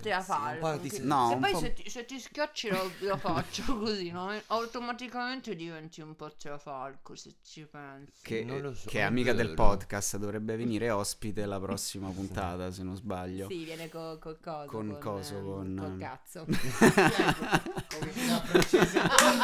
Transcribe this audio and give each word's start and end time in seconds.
Te 0.00 0.08
la 0.10 0.20
Sì, 0.20 0.26
falco. 0.30 0.80
che- 0.80 0.90
se- 0.90 1.02
no, 1.02 1.32
e 1.32 1.36
poi 1.36 1.52
po'- 1.52 1.58
se, 1.58 1.72
ti, 1.74 1.90
se 1.90 2.04
ti 2.04 2.18
schiacci 2.20 2.68
lo, 2.70 2.90
lo 3.00 3.16
faccio 3.16 3.62
così, 3.78 4.10
no? 4.10 4.32
Automaticamente 4.48 5.54
diventi 5.54 6.00
un 6.00 6.16
po' 6.16 6.32
trafalco 6.34 7.14
se 7.14 7.34
ci 7.44 7.66
pensi. 7.70 8.12
Che, 8.22 8.44
Non 8.44 8.60
lo 8.60 8.74
so, 8.74 8.88
che 8.88 8.98
è 9.00 9.02
amica 9.02 9.32
del 9.32 9.54
podcast, 9.54 10.16
dovrebbe 10.16 10.56
venire 10.56 10.90
ospite 10.90 11.44
la 11.46 11.60
prossima 11.60 12.08
puntata, 12.14 12.70
se 12.72 12.82
non 12.82 12.96
sbaglio. 12.96 13.46
Sì, 13.48 13.64
viene 13.64 13.88
co- 13.88 14.18
col 14.18 14.38
coso. 14.40 14.66
Con 14.66 14.96
coso, 15.00 15.34
ehm, 15.36 15.44
con- 15.44 15.76
col 15.78 15.98
cazzo. 15.98 16.46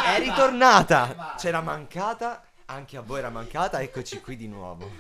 È 0.04 0.18
ritornata! 0.18 1.34
C'era 1.38 1.61
mancata, 1.61 2.43
anche 2.66 2.96
a 2.96 3.00
voi 3.02 3.18
era 3.18 3.30
mancata, 3.30 3.80
eccoci 3.80 4.20
qui 4.20 4.36
di 4.36 4.48
nuovo. 4.48 4.91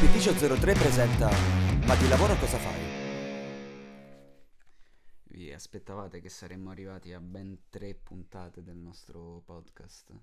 Opificio 0.00 0.32
03 0.32 0.72
presenta 0.72 1.28
Ma 1.84 1.94
di 1.94 2.08
lavoro 2.08 2.34
cosa 2.36 2.56
fai? 2.56 2.80
Vi 5.24 5.52
aspettavate 5.52 6.22
che 6.22 6.30
saremmo 6.30 6.70
arrivati 6.70 7.12
a 7.12 7.20
ben 7.20 7.64
tre 7.68 7.94
puntate 7.94 8.62
del 8.62 8.78
nostro 8.78 9.42
podcast? 9.44 10.18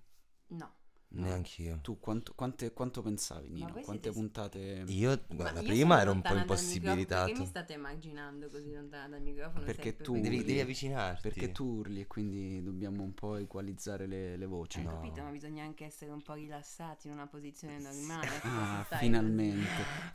No. 0.48 0.74
Neanch'io. 1.10 1.80
Tu 1.82 2.00
quanto, 2.00 2.34
quante- 2.36 2.74
quanto 2.74 3.02
pensavi, 3.02 3.50
Nino? 3.50 3.72
Quante 3.72 3.86
siete- 3.86 4.12
puntate? 4.12 4.84
Io, 4.88 5.20
guarda, 5.30 5.62
io 5.62 5.68
prima 5.68 6.02
ero 6.02 6.12
un 6.12 6.22
po' 6.22 6.36
impossibilitato. 6.36 7.26
Perché 7.28 7.40
mi 7.40 7.46
state 7.48 7.74
immaginando 7.74 8.50
così 8.50 8.74
lontana 8.74 9.08
dal 9.08 9.22
microfono? 9.22 9.64
Perché 9.64 9.84
sempre 9.84 10.04
tu- 10.04 10.12
perché- 10.12 10.28
Devi, 10.30 10.36
urli. 10.42 10.48
devi 10.48 10.60
avvicinarti. 10.60 11.22
Perché 11.22 11.52
tu 11.54 11.66
urli 11.78 12.02
e 12.02 12.08
quindi 12.08 12.62
dobbiamo 12.62 13.04
un 13.04 13.14
po' 13.14 13.36
equalizzare 13.38 14.06
le, 14.06 14.36
le 14.36 14.46
voci. 14.46 14.80
Ho 14.80 14.84
No. 14.84 14.90
capito, 14.92 15.22
ma 15.24 15.30
bisogna 15.32 15.64
anche 15.64 15.86
essere 15.86 16.12
un 16.12 16.22
po' 16.22 16.34
rilassati 16.34 17.08
in 17.08 17.14
una 17.14 17.28
posizione 17.28 17.80
normale. 17.80 18.28
Ah, 18.44 18.86
finalmente, 18.98 19.66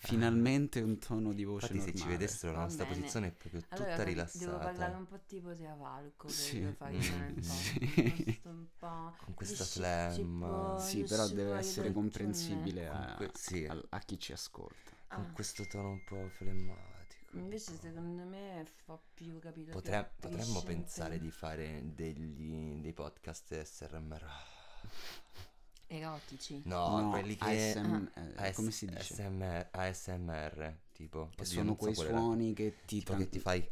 finalmente 0.01 0.81
un 0.83 0.99
tono 0.99 1.33
di 1.33 1.45
voce 1.45 1.73
Infatti 1.73 1.81
se 1.81 1.87
normale. 1.87 1.99
ci 2.03 2.09
vedessero 2.09 2.53
la 2.53 2.59
nostra 2.61 2.85
posizione 2.85 3.29
è 3.29 3.33
proprio 3.33 3.61
tutta 3.63 3.75
Allora, 3.77 3.91
devo 3.97 4.09
rilassata. 4.09 4.59
parlare 4.59 4.95
un 4.97 5.07
po' 5.07 5.19
tipo 5.27 5.57
Travalco 5.57 6.27
per 6.27 6.31
Sì. 6.35 6.59
per 6.61 6.75
fare 6.75 7.01
Sì. 7.01 7.79
podcast, 8.43 8.45
un 8.45 8.67
po'. 8.79 9.15
Con 9.25 9.35
questa 9.35 9.65
flemma. 9.65 10.79
Sì, 10.83 11.03
però 11.05 11.27
deve 11.29 11.57
essere 11.59 11.93
comprensibile 11.93 12.89
a, 12.89 12.93
Comunque, 13.17 13.31
sì. 13.35 13.65
a- 13.65 13.83
a 13.91 13.99
chi 14.01 14.19
ci 14.19 14.33
ascolta. 14.33 14.91
Ah, 15.09 15.17
Con 15.17 15.33
questo 15.33 15.67
tono 15.67 15.91
un 15.91 16.05
po' 16.05 16.29
flemmatico. 16.37 17.37
Invece 17.39 17.79
secondo 17.81 18.25
me 18.25 18.67
fa 18.85 18.99
più 19.15 19.39
capito. 19.39 19.65
più 19.71 19.73
Potre- 19.73 20.13
potremmo 20.21 20.63
pensare 20.63 21.19
di 21.19 21.31
fare 21.31 21.81
degli, 21.95 22.81
dei 22.81 22.93
podcast 22.93 23.63
SRMR. 23.63 24.27
erotici. 25.87 26.63
No, 26.65 27.01
No, 27.01 27.11
quelli 27.11 27.37
che... 27.37 27.73
ASM 27.73 28.11
eh, 28.15 28.33
AS- 28.49 28.55
come 28.57 28.71
si 28.71 28.87
dice? 28.87 29.13
ASMR, 29.23 29.69
ASMR, 29.73 30.79
tipo. 30.93 31.29
Che 31.35 31.43
Oddio, 31.43 31.53
sono 31.55 31.71
so 31.71 31.77
quei 31.77 31.95
era. 31.95 32.19
suoni 32.19 32.55
che 32.55 32.77
ti, 32.87 32.99
Tipo 32.99 33.15
che 33.17 33.29
ti 33.29 33.39
fai... 33.41 33.69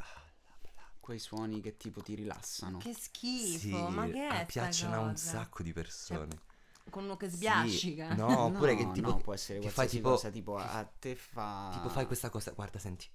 quei 1.00 1.18
suoni 1.18 1.60
che 1.60 1.76
tipo 1.76 2.02
ti 2.02 2.14
rilassano. 2.14 2.78
Che 2.78 2.92
schifo, 2.94 3.58
Sì, 3.58 3.72
ma 3.94 4.06
che 4.06 4.28
è 4.28 4.46
piacciono 4.46 4.94
a 4.94 5.00
un 5.00 5.16
sacco 5.16 5.62
di 5.62 5.72
persone. 5.72 6.48
Con 6.90 7.04
uno 7.04 7.16
che 7.16 7.28
Sì, 7.30 7.36
sbiascica. 7.36 8.14
No, 8.14 8.44
oppure 8.46 8.74
che 8.76 8.84
No, 8.84 8.92
tipo... 8.92 9.08
no, 9.10 9.16
può 9.18 9.32
essere 9.34 9.58
che 9.60 9.70
fai 9.70 9.86
qualsiasi 9.86 9.96
tipo... 9.96 10.10
cosa, 10.10 10.30
tipo 10.30 10.56
a 10.56 10.84
te 10.98 11.14
fa 11.16 11.70
Tipo 11.72 11.88
fai 11.88 12.06
questa 12.06 12.28
cosa, 12.30 12.50
guarda, 12.52 12.78
senti. 12.78 13.08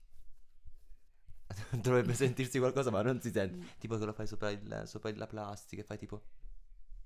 Dovrebbe 1.81 2.13
sentirsi 2.13 2.57
qualcosa, 2.59 2.89
ma 2.91 3.01
non 3.01 3.21
si 3.21 3.31
sente. 3.31 3.75
Tipo 3.77 3.97
che 3.97 4.05
lo 4.05 4.13
fai 4.13 4.27
sopra, 4.27 4.49
il, 4.49 4.83
sopra 4.85 5.11
la 5.15 5.27
plastica 5.27 5.81
e 5.81 5.85
fai 5.85 5.97
tipo. 5.97 6.23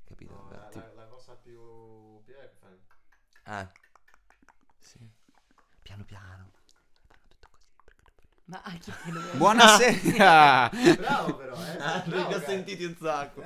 Capito? 0.05 0.33
No, 0.33 0.47
Beh, 0.47 0.55
la, 0.55 0.67
tipo- 0.69 0.85
la- 0.85 0.93
la 0.93 1.07
cosa 1.07 1.35
più 1.35 2.21
più 2.23 2.33
è 2.35 2.49
fai- 2.59 2.77
Ah. 3.43 3.69
Sì. 4.79 4.99
Piano 5.81 6.03
piano. 6.05 6.51
Fanno 7.07 7.21
tutto 7.27 7.47
così. 7.51 7.67
perché 7.83 8.01
dopo- 8.03 8.38
Ma 8.49 8.61
a 8.63 8.71
chi 8.71 8.91
te 9.03 9.11
lo 9.11 9.19
vuoi- 9.21 9.37
Buonasera! 9.37 10.71
Bravo 10.97 11.35
però, 11.35 11.53
eh. 11.53 11.75
bravo, 11.77 12.01
li 12.09 12.17
ho 12.17 12.27
cazzo. 12.29 12.45
sentiti 12.47 12.83
un 12.83 12.95
sacco. 12.99 13.43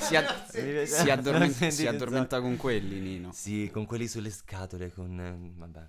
si, 0.00 0.16
ad- 0.16 0.44
si 0.84 1.10
addormenta, 1.10 1.54
Sentite 1.54 1.70
si 1.70 1.86
addormenta 1.86 2.40
con 2.42 2.56
quelli, 2.58 3.00
Nino. 3.00 3.32
Sì, 3.32 3.70
con 3.72 3.86
quelli 3.86 4.06
sulle 4.06 4.30
scatole, 4.30 4.92
con... 4.92 5.18
eh, 5.18 5.52
vabbè. 5.56 5.88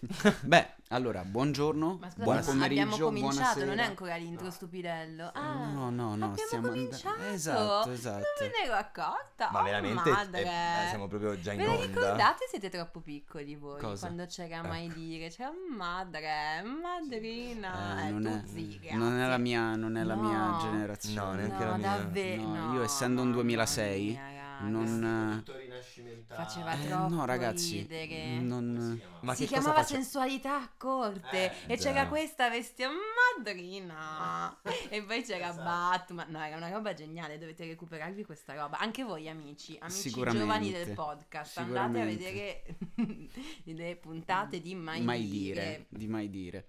Beh, 0.42 0.74
allora, 0.88 1.22
buongiorno, 1.24 1.98
Ma 2.00 2.06
scusate, 2.10 2.22
buon 2.24 2.36
ma 2.36 2.42
pomeriggio, 2.42 2.82
abbiamo 2.82 3.04
cominciato, 3.04 3.36
buonasera. 3.38 3.66
non 3.66 3.78
è 3.78 3.84
ancora 3.84 4.16
l'intro 4.16 4.50
stupidello. 4.50 5.30
Ah, 5.34 5.52
No, 5.70 5.90
no, 5.90 6.14
no, 6.16 6.24
abbiamo 6.26 6.36
stiamo 6.36 6.66
and- 6.68 6.74
cominciato. 6.76 7.22
Esatto, 7.24 7.90
esatto. 7.92 8.16
Non 8.40 8.48
me 8.50 8.58
ne 8.58 8.64
ero 8.64 8.74
accorta. 8.74 9.48
Ma 9.52 9.60
oh, 9.60 9.62
veramente 9.62 10.10
madre. 10.10 10.42
eh, 10.42 10.88
siamo 10.88 11.06
proprio 11.08 11.40
già 11.40 11.52
in 11.52 11.58
Ve 11.58 11.66
onda. 11.66 11.84
ricordate? 11.86 12.46
Siete 12.48 12.68
troppo 12.70 13.00
piccoli 13.00 13.54
voi. 13.56 13.78
Cosa? 13.80 14.06
Quando 14.06 14.26
c'era 14.26 14.56
Eh. 14.62 14.66
mai 14.66 14.92
dire, 14.92 15.28
c'era 15.28 15.50
madre, 15.76 16.62
madrina. 16.62 18.02
Eh, 18.02 18.06
e 18.06 18.10
non, 18.10 18.22
tu 18.22 18.28
è, 18.28 18.42
sì, 18.48 18.80
non 18.92 19.18
è 19.18 19.26
la 19.28 19.38
mia, 19.38 19.76
non 19.76 19.96
è 19.96 20.02
la 20.02 20.14
No. 20.14 20.22
mia 20.22 20.58
generazione. 20.60 21.18
No, 21.42 21.46
neanche 21.46 21.64
no, 21.64 21.70
la 21.70 21.76
mia. 21.76 21.88
davvero. 21.96 22.42
No, 22.42 22.66
no, 22.66 22.74
io 22.74 22.82
essendo 22.82 23.20
un 23.22 23.28
mamma 23.28 23.42
2006, 23.42 24.04
mia, 24.10 24.20
raga. 24.20 24.38
Non... 24.68 25.42
Tutto 25.44 25.58
rinascimentale. 25.58 26.44
Faceva 26.44 26.72
eh, 26.80 26.86
troppo 26.86 27.14
no, 27.14 27.24
ragazzi, 27.24 27.78
ridere. 27.78 28.38
non... 28.40 29.00
Ma 29.20 29.34
si 29.34 29.42
che 29.44 29.48
cosa 29.48 29.60
chiamava 29.60 29.82
faccio? 29.82 29.94
sensualità 29.94 30.56
a 30.56 30.70
corte 30.76 31.52
Eh, 31.66 31.72
e 31.74 31.76
c'era 31.76 32.02
già. 32.02 32.08
questa 32.08 32.48
vestita 32.50 32.88
madrina 33.36 34.58
e 34.88 35.02
poi 35.02 35.22
c'era 35.22 35.48
Esatto. 35.50 35.62
Batman 35.62 36.30
no 36.30 36.42
era 36.42 36.56
una 36.56 36.68
roba 36.70 36.94
geniale 36.94 37.38
dovete 37.38 37.64
recuperarvi 37.66 38.24
questa 38.24 38.54
roba 38.54 38.78
anche 38.78 39.02
voi 39.04 39.28
amici 39.28 39.76
amici 39.80 40.10
giovani 40.10 40.70
del 40.72 40.92
podcast 40.94 41.58
andate 41.58 42.00
a 42.00 42.04
vedere 42.04 42.62
le 43.64 43.96
puntate 43.96 44.60
di 44.60 44.74
Mai, 44.74 45.00
mai 45.02 45.28
dire, 45.28 45.86
di 45.88 46.06
mai 46.06 46.28
dire. 46.30 46.68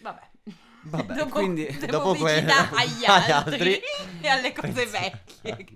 vabbè 0.00 0.30
Vabbè, 0.86 1.14
dopo, 1.16 1.30
quindi- 1.30 1.66
dopo 1.86 2.10
que- 2.12 2.18
pubblicità 2.42 2.70
agli 2.70 3.04
agli 3.04 3.30
altri, 3.30 3.30
altri. 3.30 3.80
e 4.20 4.28
alle 4.28 4.52
cose 4.52 4.86
vecchie 4.86 5.66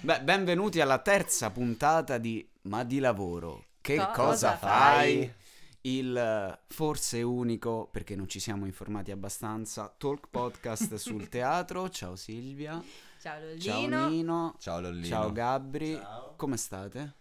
Beh, 0.00 0.22
benvenuti 0.22 0.80
alla 0.80 0.98
terza 0.98 1.50
puntata 1.50 2.16
di 2.16 2.48
Ma 2.62 2.84
di 2.84 3.00
lavoro. 3.00 3.66
Che 3.82 3.96
Co- 3.96 4.06
cosa, 4.06 4.52
cosa 4.52 4.56
fai? 4.56 5.26
fai? 5.26 5.32
Il 5.82 6.16
eh, 6.16 6.58
forse 6.68 7.20
unico, 7.22 7.88
perché 7.92 8.16
non 8.16 8.28
ci 8.28 8.40
siamo 8.40 8.64
informati 8.64 9.10
abbastanza, 9.10 9.94
talk 9.96 10.28
podcast 10.30 10.94
sul 10.94 11.28
teatro. 11.28 11.90
Ciao 11.90 12.16
Silvia. 12.16 12.82
ciao 13.20 13.40
Lollino 13.40 13.60
Ciao 13.60 14.08
Nino. 14.08 14.54
Ciao 14.58 14.80
Lollino. 14.80 15.06
Ciao 15.06 15.32
Gabri. 15.32 15.94
Ciao. 15.96 16.34
Come 16.36 16.56
state? 16.56 17.14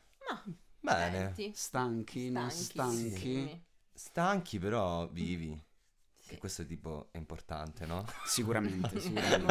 ma 0.81 0.93
Bene. 0.93 1.33
Stanchi? 1.53 2.29
Non 2.31 2.49
stanchi? 2.49 3.61
Stanchi 3.93 4.57
però 4.57 5.07
vivi. 5.09 5.65
Sì. 6.27 6.33
Che 6.33 6.39
questo 6.39 6.65
tipo 6.65 7.07
è 7.11 7.17
importante, 7.17 7.85
no? 7.85 8.05
Sicuramente, 8.25 8.99
sicuramente. 8.99 9.45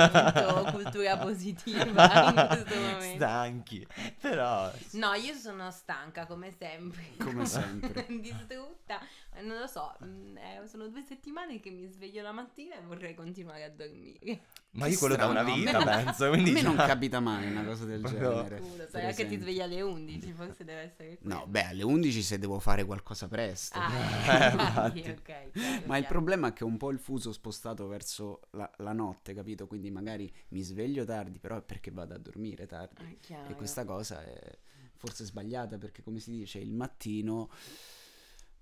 molto 0.45 0.71
cultura 0.73 1.17
positiva 1.19 1.85
in 1.87 1.95
questo 1.95 2.75
momento. 2.75 3.15
Stanchi. 3.17 3.87
Però... 4.21 4.71
No, 4.93 5.15
io 5.15 5.35
sono 5.35 5.71
stanca 5.71 6.27
come 6.27 6.53
sempre. 6.59 7.03
Come 7.19 7.47
sempre. 7.47 8.05
Distrutta. 8.21 9.01
Non 9.43 9.59
lo 9.59 9.67
so, 9.67 9.95
mm, 10.05 10.37
eh, 10.37 10.67
sono 10.67 10.89
due 10.89 11.03
settimane 11.03 11.61
che 11.61 11.71
mi 11.71 11.87
sveglio 11.87 12.23
la 12.23 12.33
mattina 12.33 12.75
e 12.77 12.81
vorrei 12.83 13.15
continuare 13.15 13.65
a 13.65 13.71
dormire. 13.71 14.41
Ma 14.77 14.85
Che 14.87 14.93
io 14.93 14.99
quello 14.99 15.17
da 15.17 15.27
una 15.27 15.43
vita, 15.43 15.79
a 15.79 15.85
me- 15.85 16.05
penso. 16.05 16.25
A 16.25 16.29
Quindi 16.29 16.53
me 16.53 16.63
non 16.63 16.77
già- 16.77 16.87
capita 16.87 17.21
mai 17.21 17.51
una 17.51 17.65
cosa 17.65 17.85
del 17.87 18.01
Proprio- 18.01 18.35
genere. 18.43 18.59
Scusa, 18.59 18.89
sai 18.89 19.07
anche 19.07 19.27
ti 19.27 19.39
svegli 19.39 19.61
alle 19.61 19.81
11, 19.81 20.33
forse 20.33 20.65
deve 20.65 20.81
essere 20.83 21.19
quello. 21.19 21.35
No, 21.35 21.47
beh, 21.47 21.65
alle 21.69 21.83
11 21.83 22.23
se 22.23 22.39
devo 22.39 22.59
fare 22.61 22.85
qualcosa 22.85 23.27
presto. 23.29 23.79
Ah, 23.79 23.91
Eh, 23.95 24.51
infatti, 24.51 24.99
infatti. 24.99 25.11
ok. 25.11 25.51
chiaro, 25.53 25.83
Ma 25.87 25.97
il 25.99 26.07
problema 26.07 26.49
è 26.49 26.53
che 26.53 26.65
un 26.67 26.77
po' 26.77 26.91
il 26.91 26.99
fuso 26.99 27.33
spostato 27.33 27.87
verso 27.87 28.41
la, 28.51 28.71
la 28.79 28.93
notte, 28.93 29.35
capito? 29.35 29.67
Quindi 29.67 29.91
magari 29.91 30.33
mi 30.49 30.63
sveglio 30.63 31.05
tardi, 31.05 31.39
però 31.39 31.57
è 31.57 31.63
perché 31.63 31.91
vado 31.91 32.15
a 32.15 32.19
dormire 32.19 32.67
tardi. 32.67 33.19
Ah. 33.31 33.49
E 33.49 33.55
questa 33.55 33.85
cosa 33.85 34.23
è 34.23 34.59
forse 34.95 35.25
sbagliata 35.25 35.79
perché, 35.79 36.03
come 36.03 36.19
si 36.19 36.31
dice, 36.31 36.59
il 36.59 36.73
mattino... 36.73 37.51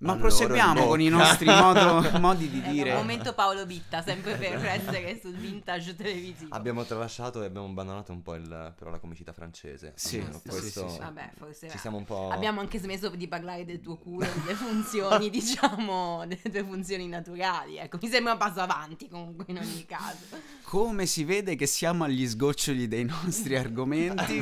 Ma 0.04 0.12
Allora, 0.12 0.28
proseguiamo 0.28 0.80
in 0.80 0.86
con 0.86 1.00
i 1.00 1.08
nostri 1.08 1.46
modo- 1.46 2.10
modi 2.20 2.50
di 2.50 2.60
dire. 2.60 2.92
momento 2.92 3.32
Paolo 3.32 3.64
Bitta, 3.64 4.02
sempre 4.02 4.36
per 4.36 4.62
essere 4.62 5.18
sul 5.18 5.32
vintage 5.34 5.96
televisivo. 5.96 6.54
Abbiamo 6.54 6.84
tralasciato 6.84 7.42
e 7.42 7.46
abbiamo 7.46 7.68
abbandonato 7.68 8.12
un 8.12 8.20
po' 8.20 8.34
il, 8.34 8.74
però 8.76 8.90
la 8.90 8.98
comicità 8.98 9.32
francese. 9.32 9.92
Sì, 9.96 10.20
sì, 10.20 10.40
questo 10.46 10.86
sì, 10.88 10.94
sì. 10.94 10.98
Vabbè, 10.98 11.30
forse 11.38 11.70
ci 11.70 11.78
siamo 11.78 11.96
un 11.96 12.04
po'... 12.04 12.28
Abbiamo 12.28 12.60
anche 12.60 12.78
smesso 12.78 13.08
di 13.08 13.26
parlare 13.28 13.64
del 13.64 13.80
tuo 13.80 13.96
culo, 13.96 14.26
delle 14.26 14.54
funzioni, 14.54 15.30
diciamo, 15.30 16.26
delle 16.26 16.50
tue 16.50 16.62
funzioni 16.64 17.08
naturali. 17.08 17.78
Ecco, 17.78 17.98
mi 18.02 18.08
sembra 18.08 18.32
un 18.32 18.38
passo 18.38 18.60
avanti 18.60 19.08
comunque 19.08 19.46
in 19.48 19.56
ogni 19.56 19.86
caso. 19.86 20.18
Come 20.64 21.06
si 21.06 21.24
vede 21.24 21.56
che 21.56 21.66
siamo 21.66 22.04
agli 22.04 22.26
sgoccioli 22.26 22.88
dei 22.88 23.04
nostri 23.04 23.56
argomenti 23.56 24.38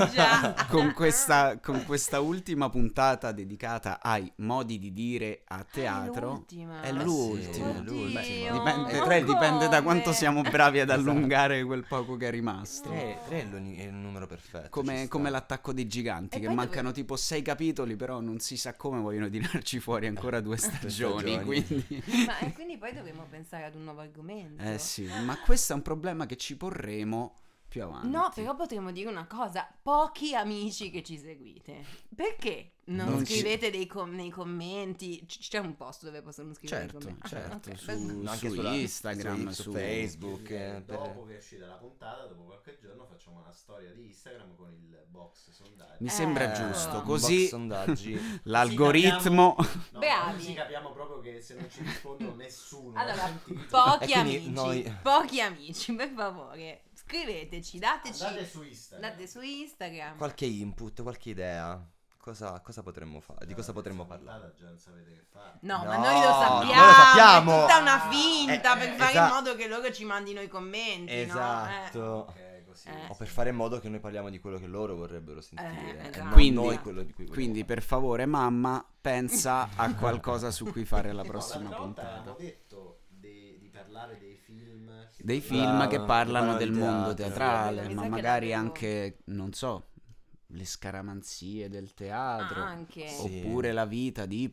con 0.68 0.92
questa, 0.92 1.60
con 1.60 1.84
questa 1.84 2.18
ultima 2.18 2.68
puntata 2.68 3.30
dedicata 3.30 4.00
ai 4.02 4.30
modi 4.36 4.78
di 4.80 4.92
dire 4.92 5.42
a 5.58 5.64
teatro. 5.70 6.28
l'ultima. 6.30 6.80
È 6.82 6.88
Eh 6.88 6.92
l'ultima. 6.92 7.52
sì, 8.22 8.42
è 8.42 8.52
l'ultima. 8.52 8.86
Dipende, 8.90 9.24
dipende 9.24 9.68
da 9.68 9.82
quanto 9.82 10.12
siamo 10.12 10.42
bravi 10.42 10.80
ad 10.80 10.90
allungare 10.90 11.62
quel 11.64 11.84
poco 11.86 12.16
che 12.16 12.28
è 12.28 12.30
rimasto. 12.30 12.88
Tre, 12.88 13.18
tre 13.26 13.38
è, 13.40 13.50
è 13.50 13.82
il 13.84 13.92
numero 13.94 14.26
perfetto. 14.26 14.68
Come, 14.70 15.08
come 15.08 15.30
l'attacco 15.30 15.72
dei 15.72 15.86
giganti, 15.86 16.36
E 16.38 16.40
che 16.40 16.48
mancano 16.48 16.88
dove- 16.88 17.00
tipo 17.00 17.16
sei 17.16 17.42
capitoli, 17.42 17.96
però 17.96 18.20
non 18.20 18.38
si 18.38 18.56
sa 18.56 18.74
come 18.74 19.00
vogliono 19.00 19.28
tirarci 19.28 19.78
fuori 19.80 20.06
ancora 20.06 20.40
due 20.40 20.56
stagioni. 20.58 21.40
quindi... 21.42 22.02
Ma 22.26 22.38
e 22.38 22.52
quindi 22.52 22.76
poi 22.78 22.92
dovremmo 22.92 23.26
pensare 23.30 23.64
ad 23.64 23.74
un 23.74 23.84
nuovo 23.84 24.00
argomento. 24.00 24.62
Eh 24.62 24.78
sì, 24.78 25.08
ma 25.24 25.38
questo 25.38 25.72
è 25.72 25.76
un 25.76 25.82
problema 25.82 26.26
che 26.26 26.36
ci 26.36 26.56
porremo 26.56 27.34
più 27.72 27.82
avanti. 27.84 28.08
No, 28.10 28.30
però 28.34 28.54
potremmo 28.54 28.92
dire 28.92 29.08
una 29.08 29.26
cosa, 29.26 29.66
pochi 29.80 30.34
amici 30.34 30.90
che 30.90 31.02
ci 31.02 31.16
seguite. 31.16 31.82
Perché 32.14 32.72
non, 32.84 33.08
Non 33.08 33.24
ci- 33.24 33.32
scrivete 33.38 33.70
dei 33.70 33.86
com- 33.86 34.10
nei 34.14 34.28
commenti? 34.28 35.24
C- 35.24 35.38
c'è 35.48 35.56
un 35.58 35.74
posto 35.74 36.04
dove 36.04 36.20
possono 36.20 36.52
scrivere 36.52 36.82
Certo, 36.82 36.98
nei 36.98 37.06
commenti? 37.06 37.28
certo, 37.28 37.56
ok, 37.70 37.78
su, 37.78 37.86
perfetto. 37.86 38.30
Anche 38.30 38.48
su 38.48 38.54
sulla- 38.54 38.74
Instagram, 38.74 39.48
su, 39.48 39.62
su, 39.62 39.72
Facebook. 39.72 40.50
eh, 40.50 40.82
per- 40.84 40.98
dopo 40.98 41.24
che 41.24 41.34
è 41.34 41.38
uscita 41.38 41.66
la 41.66 41.74
puntata, 41.76 42.26
dopo 42.26 42.42
qualche 42.42 42.76
giorno, 42.78 43.06
facciamo 43.06 43.40
una 43.40 43.52
storia 43.52 43.90
di 43.92 44.04
Instagram 44.04 44.54
con 44.56 44.68
il 44.70 45.04
box 45.08 45.50
sondaggi. 45.50 46.02
Mi 46.02 46.08
sembra 46.10 46.52
Eh, 46.52 46.54
giusto, 46.54 46.96
un 46.96 47.02
così 47.04 47.48
l'algoritmo... 48.44 49.56
No, 49.92 49.98
Bravi. 49.98 50.36
Così 50.36 50.52
capiamo 50.54 50.92
proprio 50.92 51.20
che 51.20 51.40
se 51.40 51.54
non 51.54 51.68
ci 51.70 51.82
rispondono 51.82 52.34
nessuno. 52.34 52.98
Allora, 52.98 53.30
pochi 53.70 54.12
amici, 54.12 54.50
noi- 54.50 54.94
pochi 55.02 55.40
amici, 55.40 55.94
per 55.94 56.10
favore, 56.10 56.82
scriveteci, 57.16 57.78
dateci, 57.78 58.22
andate 58.24 58.46
su 58.46 58.62
Instagram. 58.62 59.10
date 59.10 59.26
su 59.26 59.40
Instagram. 59.40 60.16
qualche 60.16 60.46
input, 60.46 61.02
qualche 61.02 61.30
idea. 61.30 61.86
Cosa, 62.18 62.60
cosa 62.60 62.84
potremmo 62.84 63.18
fare? 63.18 63.44
Di 63.46 63.52
cosa 63.52 63.72
potremmo 63.72 64.06
parlare? 64.06 64.52
Già 64.56 64.66
non 64.68 64.78
sapete 64.78 65.10
che 65.10 65.24
fare. 65.28 65.58
No, 65.62 65.78
No, 65.78 65.84
ma 65.86 65.96
noi 65.96 66.20
lo 66.20 66.32
sappiamo, 66.32 66.62
noi 66.62 66.86
lo 66.86 66.92
sappiamo. 66.92 67.56
è 67.56 67.60
tutta 67.62 67.78
una 67.78 68.00
finta 68.08 68.74
Eh, 68.74 68.78
per 68.78 68.88
eh, 68.88 68.96
fare 68.96 69.10
esatto. 69.10 69.28
in 69.28 69.34
modo 69.34 69.56
che 69.56 69.66
loro 69.68 69.92
ci 69.92 70.04
mandino 70.04 70.40
i 70.40 70.46
commenti, 70.46 71.12
Esatto. 71.12 71.98
no? 72.00 72.16
Ok, 72.20 72.64
così. 72.64 72.88
Eh. 72.90 73.06
O 73.08 73.14
per 73.16 73.26
fare 73.26 73.50
in 73.50 73.56
modo 73.56 73.80
che 73.80 73.88
noi 73.88 73.98
parliamo 73.98 74.30
di 74.30 74.38
quello 74.38 74.58
che 74.58 74.68
loro 74.68 74.94
vorrebbero 74.94 75.40
sentire. 75.40 75.98
Eh, 75.98 76.08
esatto. 76.10 76.28
Quindi- 76.28 76.54
noi 76.54 76.78
quello 76.78 77.02
di 77.02 77.12
cui 77.12 77.24
vogliamo 77.24 77.34
Quindi 77.44 77.64
per 77.64 77.82
favore 77.82 78.24
mamma, 78.24 78.86
pensa 79.00 79.70
a 79.74 79.92
qualcosa 79.96 80.52
su 80.52 80.66
cui 80.66 80.84
fare 80.84 81.10
la 81.12 81.22
No, 81.24 81.28
prossima 81.28 81.76
volta 81.76 82.02
puntata. 82.04 82.34
detto 82.38 83.00
parlare 83.82 84.18
dei 84.18 84.36
film. 84.36 84.90
che 85.16 85.24
Dei 85.24 85.40
film 85.40 85.80
che 85.88 85.96
Brava, 85.96 86.04
parlano 86.06 86.52
che 86.52 86.58
del 86.58 86.70
parlano 86.70 86.92
mondo 86.92 87.14
teatro. 87.14 87.34
teatrale, 87.36 87.86
Mi 87.88 87.94
ma 87.94 88.08
magari 88.08 88.52
anche, 88.52 89.18
non 89.26 89.52
so, 89.52 89.88
le 90.46 90.64
scaramanzie 90.64 91.68
del 91.68 91.94
teatro. 91.94 92.62
Ah, 92.62 92.66
anche. 92.68 93.06
Sì. 93.08 93.40
Oppure 93.42 93.72
la 93.72 93.84
vita 93.86 94.26
di 94.26 94.48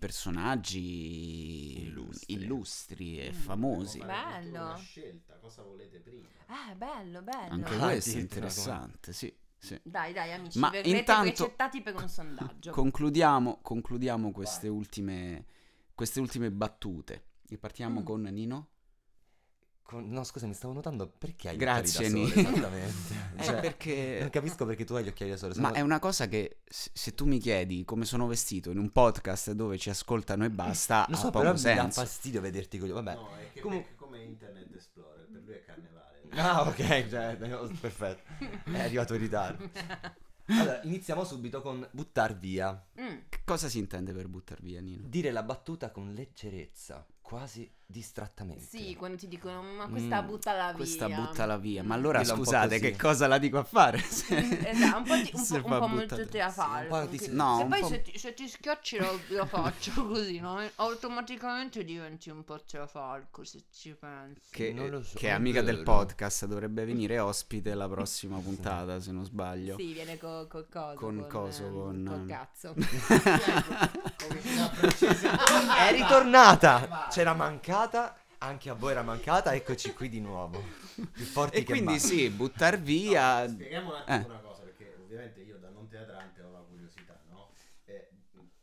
personaggi 0.84 1.84
Illustri. 1.88 2.34
illustri, 2.34 3.20
e 3.20 3.32
Mm. 3.32 3.34
famosi. 3.34 4.00
Bello. 4.00 4.60
Una 4.66 4.78
scelta, 4.78 5.36
cosa 5.36 5.62
volete 5.64 6.00
prima? 6.00 6.28
Eh, 6.48 6.76
bello, 6.76 7.22
bello. 7.22 7.54
Anche 7.54 7.76
Ah, 7.76 7.80
questo 7.90 8.18
è 8.18 8.22
interessante, 8.22 9.14
sì. 9.14 9.34
sì. 9.58 9.80
Dai, 9.84 10.14
dai, 10.14 10.32
amici, 10.34 10.58
Ma 10.60 10.70
verrete 10.70 10.98
intanto- 10.98 11.54
per 11.84 11.96
un 11.96 12.08
sondaggio. 12.10 12.72
Concludiamo, 12.72 13.60
concludiamo 13.62 14.32
queste, 14.32 14.68
ultime, 14.68 15.46
queste 15.94 16.20
ultime 16.20 16.50
battute. 16.52 17.24
E 17.50 17.58
partiamo 17.58 18.02
Mm. 18.02 18.04
con 18.04 18.22
Nino. 18.22 18.68
Con- 19.90 20.08
No, 20.08 20.24
scusa, 20.24 20.46
mi 20.46 20.54
stavo 20.54 20.74
notando 20.74 21.08
perché 21.08 21.50
hai 21.50 21.56
gli 21.56 21.60
Grazie, 21.60 22.06
occhiali 22.06 22.22
da 22.22 22.30
sole, 22.30 22.48
esattamente. 22.48 23.28
Eh, 23.40 23.44
Cioè, 23.44 23.60
perché... 23.60 24.18
Non 24.20 24.30
capisco 24.30 24.66
perché 24.68 24.84
tu 24.86 24.94
hai 24.94 25.04
gli 25.04 25.08
occhiali 25.08 25.32
da 25.32 25.38
sole. 25.38 25.56
Ma 25.56 25.70
sono- 25.70 25.74
è 25.80 25.82
una 25.82 25.98
cosa 25.98 26.28
che 26.28 26.60
se 26.68 27.16
tu 27.16 27.26
mi 27.26 27.40
chiedi 27.40 27.84
come 27.86 28.06
sono 28.06 28.28
vestito 28.28 28.70
in 28.70 28.78
un 28.78 28.92
podcast 28.92 29.52
dove 29.54 29.80
ci 29.80 29.90
ascoltano 29.90 30.46
e 30.46 30.52
basta, 30.52 31.06
Non 31.10 31.16
ha 31.18 31.22
so, 31.22 31.26
poco 31.32 31.40
però 31.40 31.54
mi 31.54 31.62
dà 31.62 31.82
senso. 31.82 32.02
fastidio 32.02 32.40
vederti 32.40 32.78
con 32.78 32.88
gli 32.88 32.92
Vabbè. 32.92 33.14
No, 33.16 33.36
è 33.36 33.52
che 33.52 33.62
comu- 33.62 33.80
perché 33.82 33.96
come 33.96 34.22
Internet 34.22 34.76
Explorer, 34.76 35.28
per 35.32 35.42
lui 35.44 35.54
è 35.56 35.64
carnevale. 35.64 35.98
Ah, 36.38 36.62
ok, 36.68 37.10
cioè, 37.10 37.36
perfetto. 37.82 38.22
È 38.72 38.80
arrivato 38.80 39.16
in 39.16 39.20
ritardo. 39.22 39.68
Allora, 40.46 40.82
iniziamo 40.84 41.24
subito 41.24 41.62
con 41.62 41.88
buttar 41.92 42.38
via. 42.38 42.72
Mm. 43.02 43.18
Che 43.30 43.40
cosa 43.44 43.68
si 43.68 43.80
intende 43.80 44.14
per 44.14 44.28
buttar 44.28 44.62
via, 44.62 44.80
Nino? 44.82 45.08
Dire 45.08 45.32
la 45.32 45.42
battuta 45.42 45.90
con 45.90 46.14
leggerezza, 46.14 47.04
quasi 47.22 47.68
distrattamente. 47.92 48.64
Sì, 48.64 48.96
quando 48.96 49.18
ti 49.18 49.28
dicono, 49.28 49.64
ma 49.64 49.88
questa 49.88 50.22
Mm, 50.22 50.28
buttala 50.28 50.66
via. 50.68 50.76
Questa 50.76 51.10
buttala 51.10 51.58
via. 51.58 51.82
Ma 51.84 51.96
Mm. 51.96 51.98
allora 51.98 52.20
Dilla 52.22 52.36
scusate, 52.36 52.80
che 52.80 52.96
cosa 52.96 53.26
la 53.26 53.40
dico 53.40 53.58
a 53.58 53.64
fare? 53.64 53.98
Esatto, 54.30 54.98
un 54.98 55.04
po', 55.06 55.16
di- 55.16 55.32
un 55.34 55.40
Se 55.44 55.60
po', 55.62 55.68
un 55.74 55.80
po' 55.80 55.88
molto 55.88 56.28
teatrale. 56.28 56.88
Sì, 56.88 56.94
un 56.94 57.00
po' 57.00 57.06
di- 57.10 57.18
perché- 57.18 57.34
no, 57.34 57.60
e 57.60 57.64
un 57.64 57.70
poi 57.70 57.80
po'- 57.82 57.88
se, 57.88 58.02
ti, 58.04 58.18
se 58.20 58.34
ti 58.36 58.48
schiacci 58.48 58.98
lo, 59.00 59.20
lo 59.30 59.46
faccio 59.48 59.92
così, 60.06 60.40
no? 60.40 60.62
Automaticamente 60.76 61.84
diventi 61.84 62.30
un 62.30 62.44
po' 62.44 62.62
teatralco 62.64 63.44
se 63.44 63.64
ci 63.74 63.96
pensi. 64.00 64.42
Che, 64.52 64.72
Non 64.72 64.90
lo 64.90 65.02
so, 65.04 65.18
che 65.18 65.30
è 65.30 65.32
amica 65.32 65.62
del 65.64 65.82
podcast, 65.82 66.46
dovrebbe 66.46 66.86
venire 66.86 67.18
ospite 67.18 67.74
la 67.74 67.90
prossima 67.90 68.38
puntata, 68.38 69.00
se 69.00 69.12
non 69.12 69.26
sbaglio. 69.26 69.78
Sì, 69.78 69.94
viene 69.94 70.18
co- 70.20 70.46
col 70.48 70.68
coso. 70.70 70.96
Con 70.96 71.26
coso, 71.28 71.64
ehm, 71.66 71.74
con- 71.74 72.06
col 72.08 72.26
cazzo. 72.28 72.74
Come 72.76 72.86
fino 74.42 74.64
a 74.64 74.70
francese. 74.70 75.28
È 75.30 75.92
ritornata! 75.92 77.08
C'era 77.10 77.34
mancata, 77.34 77.78
anche 78.40 78.70
a 78.70 78.74
voi 78.74 78.92
era 78.92 79.04
mancata, 79.04 79.54
eccoci 79.54 79.94
qui 79.94 80.10
di 80.10 80.20
nuovo. 80.20 80.62
Più 81.12 81.24
forti 81.24 81.58
E 81.58 81.60
che 81.60 81.66
quindi 81.66 81.92
mai. 81.92 82.00
sì, 82.00 82.30
buttar 82.30 82.80
via... 82.80 83.46
No, 83.46 83.54
spieghiamo 83.54 83.90
un 83.90 83.96
attimo 83.96 84.18
Eh. 84.18 84.30
una 84.30 84.40
cosa, 84.40 84.62
perché 84.64 84.96
ovviamente 85.02 85.40
io 85.42 85.58
da 85.60 85.70
non 85.70 85.88
teatrante 85.88 86.42
ho 86.42 86.52
la 86.52 86.60
curiosità, 86.60 87.18
no? 87.30 87.52
Eh, 87.86 88.10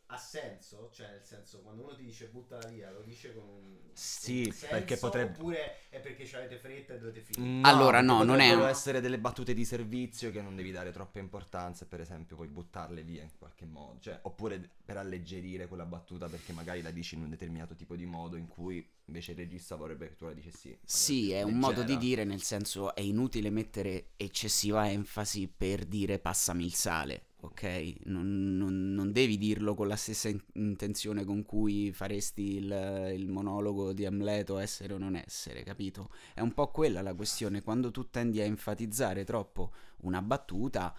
ha 0.06 0.18
senso? 0.18 0.90
Cioè, 0.92 1.08
nel 1.10 1.24
senso, 1.24 1.60
quando 1.62 1.84
uno 1.84 1.94
ti 1.94 2.02
dice 2.04 2.26
buttala 2.26 2.68
via, 2.68 2.90
lo 2.90 3.00
dice 3.02 3.34
con 3.34 3.44
un 3.48 3.78
Sì, 3.96 4.44
un 4.46 4.52
senso, 4.52 4.66
perché 4.69 4.96
potrebbe- 4.98 5.32
Oppure 5.38 5.78
è 5.88 6.00
perché 6.00 6.37
avete 6.37 6.58
fretta 6.58 6.94
e 6.94 6.98
dovete 6.98 7.20
finire? 7.22 7.60
No, 7.60 7.66
Allora, 7.69 8.00
no, 8.02 8.22
non 8.22 8.34
è 8.40 8.43
potrebbero 8.43 8.62
un- 8.64 8.69
essere 8.69 9.00
delle 9.00 9.19
battute 9.19 9.54
di 9.54 9.64
servizio 9.64 10.31
che 10.31 10.43
non 10.43 10.54
devi 10.54 10.70
dare 10.70 10.93
troppa 10.93 11.19
importanza, 11.19 11.87
per 11.87 12.00
esempio, 12.00 12.37
puoi 12.37 12.48
buttarle 12.48 13.02
via 13.02 13.22
in 13.22 13.31
qualche 13.38 13.64
modo, 13.64 13.98
cioè, 14.00 14.19
oppure 14.22 14.69
per 14.84 14.98
alleggerire 14.98 15.66
quella 15.66 15.87
battuta 15.87 16.28
perché 16.28 16.52
magari 16.52 16.82
la 16.82 16.90
dici 16.90 17.14
in 17.14 17.22
un 17.22 17.31
determinato 17.31 17.75
tipo 17.75 17.96
di 17.96 18.04
modo 18.04 18.37
in 18.37 18.48
cui 18.48 18.87
invece 19.06 19.31
il 19.32 19.38
regista 19.38 19.76
vorrebbe 19.76 20.08
che 20.08 20.16
tu 20.16 20.26
la 20.26 20.32
dicessi. 20.34 20.78
Sì, 20.84 21.32
è 21.32 21.42
un 21.42 21.52
leggera. 21.54 21.66
modo 21.66 21.82
di 21.82 21.96
dire, 21.96 22.25
nel 22.25 22.42
senso 22.42 22.94
è 22.94 23.00
inutile 23.00 23.49
mettere 23.50 24.08
eccessiva 24.16 24.90
enfasi 24.90 25.49
per 25.49 25.84
dire 25.87 26.19
passami 26.19 26.64
il 26.64 26.75
sale, 26.75 27.28
ok? 27.46 27.94
Non, 28.04 28.56
non- 28.56 28.93
non 28.94 29.12
devi 29.12 29.37
dirlo 29.38 29.75
con 29.75 29.88
la 29.88 29.96
stessa 29.96 30.28
in- 30.28 30.40
intenzione 30.54 31.25
con 31.25 31.44
cui 31.44 31.93
faresti 31.93 32.56
il, 32.56 33.12
il 33.14 33.28
monologo 33.28 33.93
di 33.93 34.04
Amleto 34.06 34.58
essere 34.58 34.94
o 34.94 34.98
non 34.98 35.16
essere, 35.16 35.62
capito? 35.62 36.10
È 36.34 36.40
un 36.40 36.52
po' 36.54 36.70
quella 36.70 37.02
la 37.02 37.14
questione, 37.14 37.62
quando 37.62 37.90
tu 37.90 38.10
tendi 38.10 38.40
a 38.40 38.44
enfatizzare 38.44 39.25
troppo 39.25 39.72
una 40.02 40.22
battuta, 40.22 40.94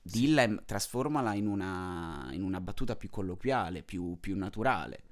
dilla 0.00 0.42
e 0.42 0.62
trasformala 0.64 1.34
in 1.34 1.46
una, 1.46 2.28
in 2.32 2.42
una 2.42 2.60
battuta 2.60 2.96
più 2.96 3.08
colloquiale, 3.10 3.82
più, 3.82 4.18
più 4.20 4.36
naturale. 4.36 5.02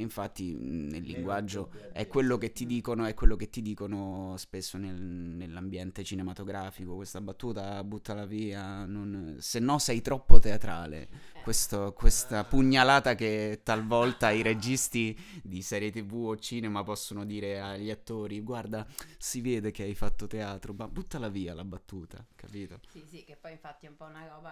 Infatti 0.00 0.54
nel 0.54 1.02
linguaggio 1.02 1.70
è 1.92 2.06
quello 2.06 2.38
che 2.38 2.52
ti 2.52 2.66
dicono, 2.66 3.04
è 3.06 3.14
quello 3.14 3.36
che 3.36 3.48
ti 3.50 3.62
dicono 3.62 4.34
spesso 4.36 4.76
nel- 4.78 5.00
nell'ambiente 5.00 6.04
cinematografico. 6.04 6.94
Questa 6.96 7.20
battuta 7.20 7.82
buttala 7.84 8.24
via, 8.26 8.84
non- 8.84 9.36
se 9.40 9.58
no 9.58 9.78
sei 9.78 10.00
troppo 10.02 10.38
teatrale. 10.38 11.08
Questo- 11.40 11.92
questa 11.94 12.44
pugnalata 12.44 13.14
che 13.14 13.60
talvolta 13.62 14.30
i 14.30 14.42
registi 14.42 15.16
di 15.42 15.62
serie 15.62 15.90
tv 15.90 16.14
o 16.26 16.36
cinema 16.36 16.82
possono 16.82 17.24
dire 17.24 17.60
agli 17.60 17.90
attori: 17.90 18.40
Guarda, 18.40 18.86
si 19.16 19.40
vede 19.40 19.70
che 19.70 19.82
hai 19.82 19.94
fatto 19.94 20.26
teatro, 20.26 20.74
ma 20.74 20.88
buttala 20.88 21.28
via 21.28 21.54
la 21.54 21.64
battuta, 21.64 22.24
capito? 22.34 22.80
Sì, 22.88 23.04
sì, 23.06 23.24
che 23.24 23.36
poi 23.36 23.52
infatti 23.52 23.86
è 23.86 23.88
un 23.88 23.96
po' 23.96 24.04
una 24.04 24.26
roba 24.26 24.50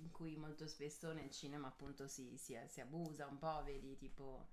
in 0.00 0.10
cui 0.10 0.36
molto 0.36 0.66
spesso 0.66 1.12
nel 1.12 1.30
cinema 1.30 1.68
appunto 1.68 2.06
si, 2.06 2.36
si- 2.36 2.56
si 2.68 2.80
abusa 2.80 3.26
un 3.26 3.38
po', 3.38 3.62
vedi, 3.64 3.96
tipo... 3.96 4.48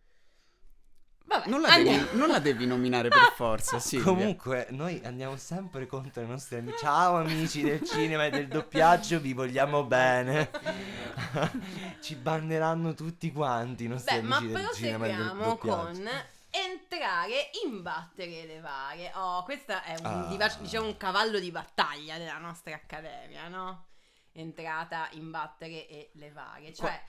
Vabbè, 1.25 1.48
Non 1.50 1.62
la, 1.62 1.75
devi, 1.77 2.08
non 2.18 2.27
la 2.30 2.39
devi 2.39 2.65
nominare 2.65 3.10
per 3.10 3.32
forza, 3.36 3.80
sì. 3.80 3.98
Comunque, 4.00 4.68
noi 4.72 5.01
andiamo 5.03 5.36
sempre 5.38 5.88
contro 5.88 6.22
i 6.22 6.27
nostri 6.27 6.58
amici. 6.58 6.77
Ciao 6.77 7.15
amici 7.18 7.62
del 7.63 7.82
cinema 7.84 8.25
e 8.25 8.30
del 8.30 8.48
doppiaggio, 8.48 9.20
vi 9.20 9.34
vogliamo 9.34 9.84
bene. 9.86 10.50
Ci 12.01 12.15
banneranno 12.15 12.94
tutti 12.94 13.32
quanti 13.32 13.86
i 13.86 13.88
nostri 13.88 14.15
Beh, 14.20 14.22
ma 14.22 14.36
amici 14.38 14.53
del 14.53 14.70
cinema 14.74 15.06
e 15.06 15.10
del 15.10 15.18
proseguiamo 15.18 15.50
doppiaggio. 15.50 15.84
con 15.84 16.10
entrare, 16.51 17.50
imbattere 17.65 18.42
e 18.44 18.46
levare. 18.46 19.12
Oh, 19.15 19.44
questo 19.44 19.72
è 19.72 19.96
un, 20.00 20.06
Ah. 20.39 20.56
diciamo 20.60 20.86
un 20.86 20.98
cavallo 20.98 21.39
di 21.39 21.50
battaglia 21.51 22.18
della 22.18 22.38
nostra 22.38 22.75
accademia, 22.75 23.48
no? 23.48 23.86
Entrata, 24.34 25.08
imbattere 25.12 25.88
e 25.88 26.12
levare. 26.15 26.74
Cioè, 26.74 27.01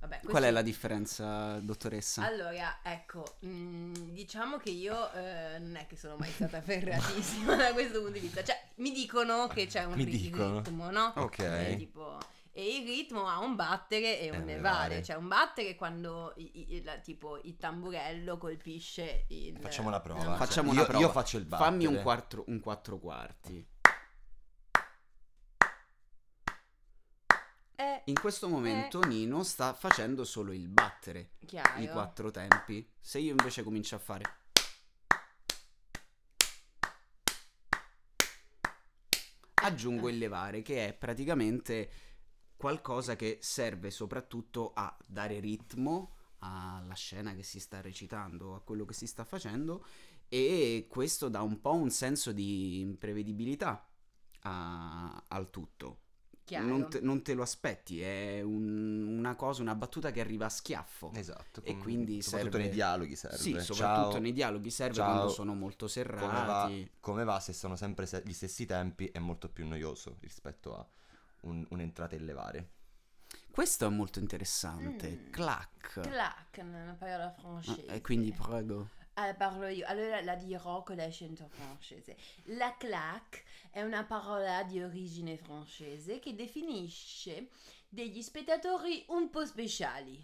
vabbè, 0.00 0.20
Qual 0.24 0.42
è 0.42 0.50
la 0.50 0.62
differenza, 0.62 1.58
dottoressa? 1.60 2.22
Allora, 2.24 2.78
ecco, 2.82 3.36
mh, 3.40 3.92
diciamo 4.12 4.56
che 4.58 4.70
io 4.70 5.12
eh, 5.12 5.58
non 5.58 5.76
è 5.76 5.86
che 5.86 5.96
sono 5.96 6.16
mai 6.16 6.30
stata 6.30 6.60
ferratissima 6.62 7.54
da 7.56 7.72
questo 7.72 7.98
punto 8.02 8.14
di 8.14 8.20
vista. 8.20 8.42
Cioè, 8.44 8.60
mi 8.76 8.92
dicono 8.92 9.46
che 9.48 9.66
c'è 9.66 9.84
un 9.84 9.94
Mi 9.94 10.04
dicono. 10.04 10.58
ritmo, 10.60 10.90
no? 10.90 11.12
Ok. 11.16 11.38
Eh, 11.38 11.74
tipo, 11.78 12.18
E 12.52 12.76
il 12.78 12.86
ritmo 12.86 13.26
ha 13.28 13.38
un 13.40 13.54
battere 13.54 14.18
e 14.18 14.30
un 14.30 14.44
levare. 14.46 15.02
Cioè 15.02 15.16
un 15.16 15.28
battere 15.28 15.74
quando 15.74 16.32
i- 16.36 16.74
i- 16.76 16.82
la- 16.82 16.96
tipo 16.98 17.38
il 17.42 17.56
tamburello 17.58 18.38
colpisce 18.38 19.26
il... 19.28 19.58
Facciamo 19.60 19.90
la 19.90 20.00
prova. 20.00 20.20
la- 20.20 20.24
Cioè, 20.30 20.36
Facciamo 20.38 20.68
io, 20.72 20.78
una 20.78 20.84
prova. 20.84 21.00
Io 21.04 21.10
faccio 21.10 21.36
il 21.36 21.44
battere. 21.44 21.68
Fammi 21.70 21.84
un, 21.84 22.00
quattro, 22.00 22.44
un 22.46 22.60
quattro 22.60 22.98
quarti. 22.98 23.66
Eh, 27.78 27.95
In 28.08 28.14
questo 28.14 28.48
momento 28.48 29.00
Nino 29.00 29.42
sta 29.42 29.72
facendo 29.74 30.22
solo 30.22 30.52
il 30.52 30.68
battere, 30.68 31.30
chiaro. 31.44 31.82
i 31.82 31.88
quattro 31.88 32.30
tempi. 32.30 32.88
Se 33.00 33.18
io 33.18 33.30
invece 33.30 33.64
comincio 33.64 33.96
a 33.96 33.98
fare... 33.98 34.24
Aggiungo 39.54 40.08
il 40.08 40.18
levare, 40.18 40.62
che 40.62 40.86
è 40.86 40.94
praticamente 40.94 41.90
qualcosa 42.56 43.16
che 43.16 43.38
serve 43.40 43.90
soprattutto 43.90 44.70
a 44.72 44.96
dare 45.04 45.40
ritmo 45.40 46.14
alla 46.38 46.94
scena 46.94 47.34
che 47.34 47.42
si 47.42 47.58
sta 47.58 47.80
recitando, 47.80 48.54
a 48.54 48.60
quello 48.62 48.84
che 48.84 48.94
si 48.94 49.08
sta 49.08 49.24
facendo 49.24 49.84
e 50.28 50.86
questo 50.88 51.28
dà 51.28 51.42
un 51.42 51.60
po' 51.60 51.74
un 51.74 51.90
senso 51.90 52.30
di 52.30 52.78
imprevedibilità 52.78 53.84
a- 54.42 55.24
al 55.26 55.50
tutto. 55.50 56.02
Chiaro. 56.46 56.64
Non 56.66 56.88
te, 56.88 57.00
non 57.00 57.22
te 57.22 57.34
lo 57.34 57.42
aspetti, 57.42 58.00
è 58.00 58.40
un- 58.40 59.16
una 59.18 59.34
cosa, 59.34 59.62
una 59.62 59.74
battuta 59.74 60.12
che 60.12 60.20
arriva 60.20 60.46
a 60.46 60.48
schiaffo. 60.48 61.10
Esatto. 61.12 61.60
E 61.64 61.76
quindi 61.76 62.22
soprattutto 62.22 62.52
serve- 62.52 62.66
nei 62.68 62.74
dialoghi 62.74 63.16
serve. 63.16 63.36
Sì, 63.36 63.50
soprattutto 63.60 64.10
Ciao, 64.12 64.20
nei 64.20 64.32
dialoghi 64.32 64.70
serve 64.70 64.94
ciao, 64.94 65.12
quando 65.12 65.28
sono 65.32 65.54
molto 65.54 65.86
come 65.92 66.04
va, 66.06 66.28
serrati. 66.30 66.90
come 67.00 67.24
va 67.24 67.40
se 67.40 67.52
sono 67.52 67.74
sempre 67.74 68.06
se- 68.06 68.22
gli 68.24 68.32
stessi 68.32 68.64
tempi 68.64 69.06
è 69.06 69.18
molto 69.18 69.48
più 69.48 69.66
noioso 69.66 70.18
rispetto 70.20 70.76
a 70.76 70.86
un- 71.40 71.66
un'entrata 71.70 72.14
in 72.14 72.24
levare. 72.24 72.68
Questo 73.50 73.86
è 73.86 73.88
molto 73.88 74.20
interessante. 74.20 75.08
Mm. 75.10 75.30
Clac. 75.30 76.00
Clac, 76.02 76.58
una 76.60 76.94
parola 76.96 77.26
Ah, 77.26 77.40
francese. 77.40 77.86
E 77.86 78.00
quindi 78.02 78.30
prego. 78.32 78.90
Ah, 79.18 79.32
parlo 79.32 79.66
io, 79.68 79.86
allora 79.86 80.20
la 80.20 80.34
dirò 80.34 80.82
con 80.82 80.96
l'accento 80.96 81.48
francese. 81.48 82.18
La 82.48 82.76
claque 82.76 83.44
è 83.70 83.80
una 83.80 84.04
parola 84.04 84.62
di 84.62 84.82
origine 84.82 85.38
francese 85.38 86.18
che 86.18 86.34
definisce 86.34 87.48
degli 87.88 88.20
spettatori 88.20 89.06
un 89.08 89.30
po' 89.30 89.46
speciali, 89.46 90.22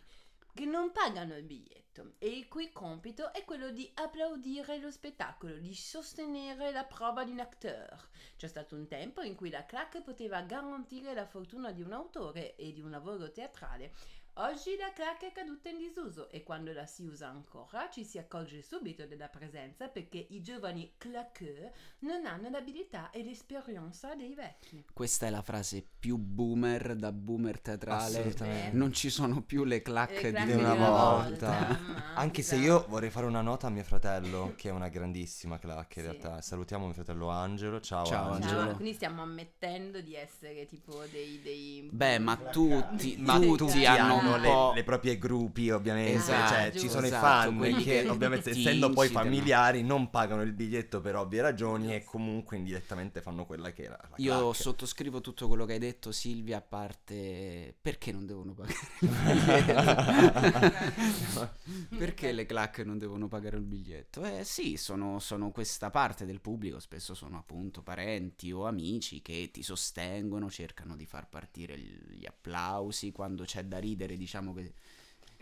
che 0.52 0.66
non 0.66 0.92
pagano 0.92 1.34
il 1.38 1.44
biglietto 1.44 2.16
e 2.18 2.28
il 2.28 2.48
cui 2.48 2.70
compito 2.70 3.32
è 3.32 3.46
quello 3.46 3.70
di 3.70 3.90
applaudire 3.94 4.78
lo 4.78 4.90
spettacolo, 4.90 5.56
di 5.56 5.74
sostenere 5.74 6.70
la 6.70 6.84
prova 6.84 7.24
di 7.24 7.30
un 7.30 7.40
acteur. 7.40 8.10
C'è 8.36 8.46
stato 8.46 8.74
un 8.74 8.86
tempo 8.88 9.22
in 9.22 9.36
cui 9.36 9.48
la 9.48 9.64
claque 9.64 10.02
poteva 10.02 10.42
garantire 10.42 11.14
la 11.14 11.26
fortuna 11.26 11.72
di 11.72 11.80
un 11.80 11.92
autore 11.92 12.56
e 12.56 12.72
di 12.72 12.82
un 12.82 12.90
lavoro 12.90 13.30
teatrale. 13.30 13.94
Oggi 14.36 14.76
la 14.78 14.90
claque 14.94 15.28
è 15.28 15.32
caduta 15.32 15.68
in 15.68 15.76
disuso 15.76 16.30
e 16.30 16.42
quando 16.42 16.72
la 16.72 16.86
si 16.86 17.04
usa 17.04 17.28
ancora 17.28 17.90
ci 17.92 18.02
si 18.02 18.16
accorge 18.16 18.62
subito 18.62 19.04
della 19.06 19.28
presenza 19.28 19.88
perché 19.88 20.26
i 20.30 20.40
giovani 20.40 20.94
claqueur 20.96 21.70
non 21.98 22.24
hanno 22.24 22.48
l'abilità 22.48 23.10
e 23.10 23.22
l'esperienza 23.22 24.14
dei 24.14 24.32
vecchi. 24.32 24.86
Questa 24.90 25.26
è 25.26 25.30
la 25.30 25.42
frase 25.42 25.86
più 25.98 26.16
boomer 26.16 26.96
da 26.96 27.12
boomer 27.12 27.60
teatrale. 27.60 28.20
Assolutamente. 28.20 28.74
Non 28.74 28.94
ci 28.94 29.10
sono 29.10 29.42
più 29.42 29.64
le 29.64 29.82
clacche 29.82 30.32
di 30.32 30.44
Di 30.46 30.52
una 30.52 30.74
volta. 30.76 31.50
volta, 31.50 31.78
Anche 32.16 32.40
se 32.40 32.56
io 32.56 32.86
vorrei 32.88 33.10
fare 33.10 33.26
una 33.26 33.42
nota 33.42 33.66
a 33.66 33.70
mio 33.70 33.84
fratello, 33.84 34.54
che 34.56 34.70
è 34.70 34.72
una 34.72 34.88
grandissima 34.88 35.58
clac 35.58 35.94
in 35.96 36.02
Sì. 36.04 36.08
realtà. 36.08 36.40
Salutiamo 36.40 36.86
mio 36.86 36.94
fratello 36.94 37.28
Angelo. 37.28 37.80
Ciao, 37.80 38.06
Ciao, 38.06 38.32
Angelo. 38.32 38.58
Angelo. 38.60 38.76
quindi 38.76 38.94
stiamo 38.94 39.20
ammettendo 39.20 40.00
di 40.00 40.14
essere 40.16 40.64
tipo 40.64 41.04
dei... 41.10 41.42
dei... 41.42 41.86
Beh, 41.92 42.18
ma 42.18 42.34
tutti, 42.38 43.16
Ma 43.18 43.38
tutti 43.38 43.84
hanno 43.84 44.20
hanno 44.22 44.36
un 44.36 44.40
le, 44.40 44.72
le 44.74 44.84
proprie 44.84 45.18
gruppi, 45.18 45.70
ovviamente. 45.70 46.12
Esatto, 46.12 46.48
cioè, 46.54 46.72
ci 46.74 46.88
sono 46.88 47.06
esatto, 47.06 47.16
i 47.16 47.18
fan 47.18 47.56
quelli 47.56 47.82
che, 47.84 48.02
che 48.02 48.08
ovviamente, 48.08 48.50
essendo 48.50 48.90
poi 48.92 49.06
incitano. 49.06 49.30
familiari, 49.30 49.82
non 49.82 50.10
pagano 50.10 50.42
il 50.42 50.52
biglietto 50.52 51.00
per 51.00 51.16
ovvie 51.16 51.40
ragioni 51.42 51.94
e 51.94 52.04
comunque 52.04 52.56
indirettamente 52.56 53.20
fanno 53.20 53.44
quella 53.46 53.72
che 53.72 53.82
era 53.84 53.98
la 54.10 54.16
Io 54.16 54.52
clac. 54.52 54.54
sottoscrivo 54.54 55.20
tutto 55.20 55.48
quello 55.48 55.64
che 55.64 55.74
hai 55.74 55.78
detto, 55.78 56.12
Silvia, 56.12 56.58
a 56.58 56.62
parte 56.62 57.74
perché 57.80 58.12
non 58.12 58.26
devono 58.26 58.54
pagare 58.54 58.78
il 59.00 59.08
biglietto? 59.10 59.92
perché 61.96 62.32
le 62.32 62.46
clac 62.46 62.78
non 62.80 62.98
devono 62.98 63.28
pagare 63.28 63.56
il 63.56 63.62
biglietto? 63.64 64.24
Eh 64.24 64.44
sì, 64.44 64.76
sono, 64.76 65.18
sono 65.18 65.50
questa 65.50 65.90
parte 65.90 66.24
del 66.26 66.40
pubblico, 66.40 66.78
spesso 66.80 67.14
sono 67.14 67.38
appunto 67.38 67.82
parenti 67.82 68.52
o 68.52 68.66
amici 68.66 69.22
che 69.22 69.50
ti 69.52 69.62
sostengono, 69.62 70.50
cercano 70.50 70.96
di 70.96 71.06
far 71.06 71.28
partire 71.28 71.78
gli 71.78 72.26
applausi, 72.26 73.12
quando 73.12 73.44
c'è 73.44 73.64
da 73.64 73.78
ridere 73.78 74.11
diciamo 74.16 74.52
che 74.52 74.72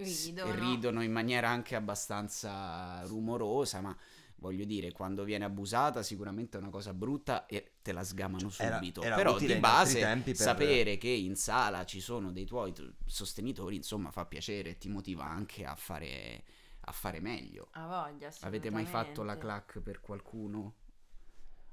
s- 0.02 0.26
Ridono. 0.26 0.54
ridono 0.54 1.02
in 1.02 1.12
maniera 1.12 1.48
anche 1.48 1.74
abbastanza 1.76 3.02
rumorosa, 3.06 3.80
ma 3.80 3.96
voglio 4.36 4.64
dire, 4.64 4.90
quando 4.92 5.22
viene 5.24 5.44
abusata 5.44 6.02
sicuramente 6.02 6.56
è 6.56 6.60
una 6.60 6.70
cosa 6.70 6.94
brutta 6.94 7.44
e 7.46 7.72
te 7.82 7.92
la 7.92 8.02
sgamano 8.02 8.50
Era- 8.56 8.76
subito. 8.76 9.02
era 9.02 9.16
Però 9.16 9.34
utile 9.34 9.54
di 9.54 9.60
base 9.60 10.00
tempi 10.00 10.32
per- 10.32 10.40
sapere 10.40 10.96
che 10.96 11.08
in 11.10 11.36
sala 11.36 11.84
ci 11.84 12.00
sono 12.00 12.32
dei 12.32 12.46
tuoi 12.46 12.72
t- 12.72 12.90
sostenitori, 13.04 13.76
insomma, 13.76 14.10
fa 14.10 14.24
piacere 14.24 14.70
e 14.70 14.78
ti 14.78 14.88
motiva 14.88 15.24
anche 15.26 15.66
a 15.66 15.74
fare, 15.74 16.42
a 16.80 16.92
fare 16.92 17.20
meglio. 17.20 17.68
Ha 17.72 17.86
voglia, 17.86 18.32
Avete 18.40 18.70
mai 18.70 18.86
fatto 18.86 19.22
la 19.22 19.36
clac 19.36 19.80
per 19.80 20.00
qualcuno? 20.00 20.76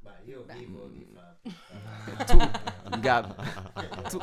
Ma 0.07 0.17
io 0.23 0.43
Beh. 0.43 0.53
vivo 0.55 0.87
di 0.87 1.05
fatto. 1.13 1.35
Tu, 2.25 2.99
Gab, 2.99 3.35
tu, 4.09 4.17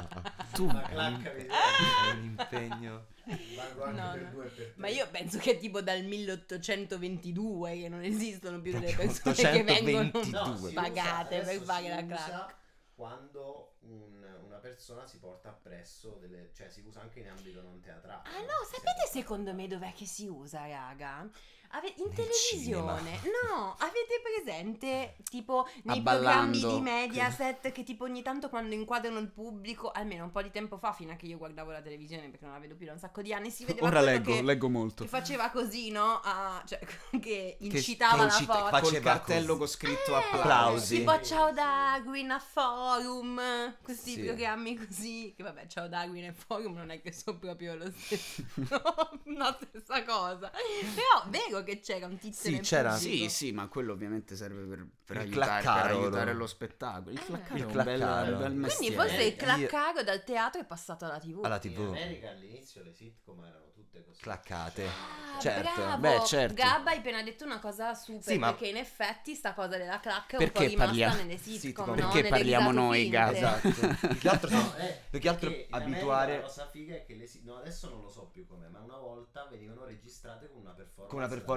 tu 0.55 0.67
La 0.67 0.83
clacca 0.83 1.33
mi 1.33 1.45
È 1.47 2.11
un 2.13 2.23
impegno. 2.25 3.07
No, 3.25 3.35
per 3.75 3.93
no. 3.93 4.31
due 4.31 4.45
per 4.47 4.53
tre. 4.55 4.73
Ma 4.77 4.89
io 4.89 5.07
penso 5.11 5.39
che 5.39 5.53
è 5.53 5.59
tipo 5.59 5.81
dal 5.83 6.03
1822 6.03 7.79
che 7.81 7.89
non 7.89 8.03
esistono 8.03 8.61
più 8.61 8.73
delle 8.73 8.95
persone 8.95 9.35
che 9.35 9.63
vengono 9.63 10.09
822. 10.09 10.69
si 10.69 10.75
pagate 10.75 11.41
per 11.41 11.61
fare 11.61 11.89
la 11.89 11.95
usa 12.03 12.07
clac. 12.07 12.55
Quando 12.95 13.75
un- 13.81 14.25
una 14.47 14.57
persona 14.59 15.07
si 15.07 15.19
porta 15.19 15.49
appresso 15.51 16.17
delle... 16.21 16.51
cioè 16.55 16.69
si 16.71 16.81
usa 16.87 17.01
anche 17.01 17.21
in 17.21 17.29
ambito 17.29 17.61
non 17.61 17.81
teatrale. 17.81 18.23
Ah 18.29 18.41
no, 18.41 18.65
sapete 18.71 19.07
secondo 19.11 19.53
me 19.53 19.67
dov'è 19.67 19.93
che 19.93 20.07
si 20.07 20.27
usa, 20.27 20.67
raga? 20.67 21.29
Ave- 21.77 21.95
in 21.97 22.05
Nel 22.07 22.15
televisione. 22.15 23.21
No, 23.51 23.75
avete 23.79 24.21
presente 24.23 25.17
tipo 25.29 25.67
nei 25.83 25.99
Abballando. 25.99 26.59
programmi 26.59 26.75
di 26.77 26.81
Mediaset 26.81 27.73
che 27.73 27.83
tipo 27.83 28.05
ogni 28.05 28.23
tanto 28.23 28.49
quando 28.49 28.75
inquadrano 28.75 29.19
il 29.19 29.29
pubblico, 29.31 29.91
almeno 29.91 30.25
un 30.25 30.31
po' 30.31 30.43
di 30.43 30.51
tempo 30.53 30.79
fa, 30.79 30.93
fino 30.93 31.13
a 31.13 31.17
che 31.17 31.27
io 31.27 31.37
guardavo 31.37 31.73
la 31.73 31.83
televisione 31.83 32.29
perché 32.29 32.45
non 32.45 32.55
la 32.55 32.61
vedo 32.61 32.77
più 32.77 32.87
da 32.87 32.93
un 32.93 32.99
sacco 32.99 33.23
di 33.23 33.33
anni, 33.33 33.51
si 33.51 33.65
vedeva 33.65 33.89
Ora 33.89 34.01
leggo, 34.01 34.33
che, 34.33 34.43
leggo 34.43 34.69
molto. 34.69 35.03
che 35.03 35.09
faceva 35.09 35.51
così, 35.51 35.91
no? 35.91 36.21
Ah, 36.23 36.63
cioè, 36.65 36.79
che 37.11 37.19
Che- 37.21 37.57
incitava 37.59 38.13
che 38.13 38.19
la 38.19 38.25
incita- 38.27 38.53
foto. 38.55 38.69
faceva 38.69 38.81
Col 38.91 39.03
cartello 39.03 39.57
con 39.57 39.67
scritto 39.67 40.17
Eh, 40.17 40.23
applausi. 40.33 40.99
Tipo 40.99 41.21
Ciao 41.23 41.53
Darwin 41.53 42.31
a 42.31 42.39
Forum, 42.39 43.77
questi 43.83 44.13
Sì. 44.13 44.21
programmi 44.23 44.77
così. 44.77 45.35
Che 45.37 45.43
vabbè, 45.43 45.67
Ciao 45.67 45.89
Darwin 45.89 46.25
e 46.27 46.33
Forum 46.33 46.75
non 46.75 46.91
è 46.91 47.01
che 47.01 47.11
sono 47.13 47.37
proprio 47.39 47.75
lo 47.75 47.91
stesso, 47.97 48.43
la 49.37 49.59
stessa 49.61 50.05
cosa. 50.05 50.51
Però 50.95 51.25
vero 51.29 51.63
che 51.65 51.81
c'era 51.81 52.07
un 52.07 52.17
tizio 52.19 52.49
Sì, 52.51 52.53
nel 52.57 52.61
c'era- 52.63 52.93
pubblico. 52.95 53.17
Sì, 53.17 53.29
sì, 53.29 53.53
ma 53.53 53.67
quello 53.69 53.93
ovviamente 53.93 54.37
serve 54.37 54.63
per, 54.65 54.87
per 55.05 55.17
Il 55.17 55.23
aiutare, 55.23 55.53
per 55.55 55.63
claccaro, 55.63 55.99
aiutare 55.99 56.33
lo- 56.33 56.39
lo 56.39 56.47
spettacolo. 56.47 57.11
Il 57.11 57.19
Eh. 57.19 57.25
claccaro 57.25 57.57
Il 57.57 57.65
bel, 57.67 57.73
claccaro. 57.99 58.37
un 58.37 58.61
bel 58.61 58.75
Quindi 58.77 58.95
forse 58.95 59.23
il 59.23 59.31
Io- 59.33 59.37
claccaro 59.37 60.03
dal 60.05 60.23
teatro 60.25 60.61
è 60.61 60.65
passato 60.65 61.05
alla 61.07 61.19
tv. 61.19 61.45
Alla 61.45 61.55
In 61.57 61.61
TV. 61.61 61.81
America 61.89 62.31
all'inizio 62.31 62.83
le 62.85 62.93
sitcom 62.93 63.45
erano 63.45 63.71
tutte 63.75 64.05
così. 64.05 64.21
Claccate. 64.23 64.85
Ah, 64.87 65.41
Certo. 65.41 65.71
bravo. 65.75 66.01
Beh, 66.01 66.23
certo. 66.27 66.55
Gabba 66.55 66.91
hai 66.91 66.99
appena 66.99 67.23
detto 67.23 67.45
una 67.45 67.59
cosa 67.59 67.93
super 67.95 68.23
Sì, 68.23 68.39
ma- 68.39 68.51
perché 68.51 68.69
in 68.69 68.77
effetti 68.77 69.35
sta 69.35 69.53
cosa 69.53 69.77
della 69.77 69.99
clacca 70.01 70.37
è 70.37 70.39
Perché 70.39 70.59
un 70.59 70.65
po' 70.65 70.71
rimasta 70.71 70.87
parlia- 70.87 71.15
nelle 71.15 71.37
sitcom, 71.39 71.59
sitcom. 71.59 71.87
no? 71.89 71.95
Perché 71.95 72.17
Nelle 72.17 72.29
parliamo 72.29 72.71
noi. 72.73 73.09
Gabba? 73.09 73.33
Esatto. 73.37 73.69
Più 74.09 74.19
che 74.19 74.29
altro 74.29 74.51
No, 74.51 74.77
eh, 74.77 75.01
più 75.11 75.19
che 75.21 75.29
altro 75.29 75.51
perché 75.51 75.67
in 75.69 75.75
abituare- 75.75 76.37
La 76.37 76.43
cosa 76.43 76.67
figa 76.69 76.95
è 76.95 77.05
che 77.05 77.15
le 77.15 77.27
si- 77.27 77.43
no, 77.45 77.57
adesso 77.57 77.89
non 77.89 78.01
lo 78.03 78.09
so 78.09 78.27
più 78.33 78.47
com'è, 78.47 78.69
ma 78.69 78.79
una 78.81 78.97
volta 78.99 79.47
venivano 79.51 79.85
registrate 79.85 80.49
con 80.51 80.61
una 80.61 80.73
performance. 80.73 81.11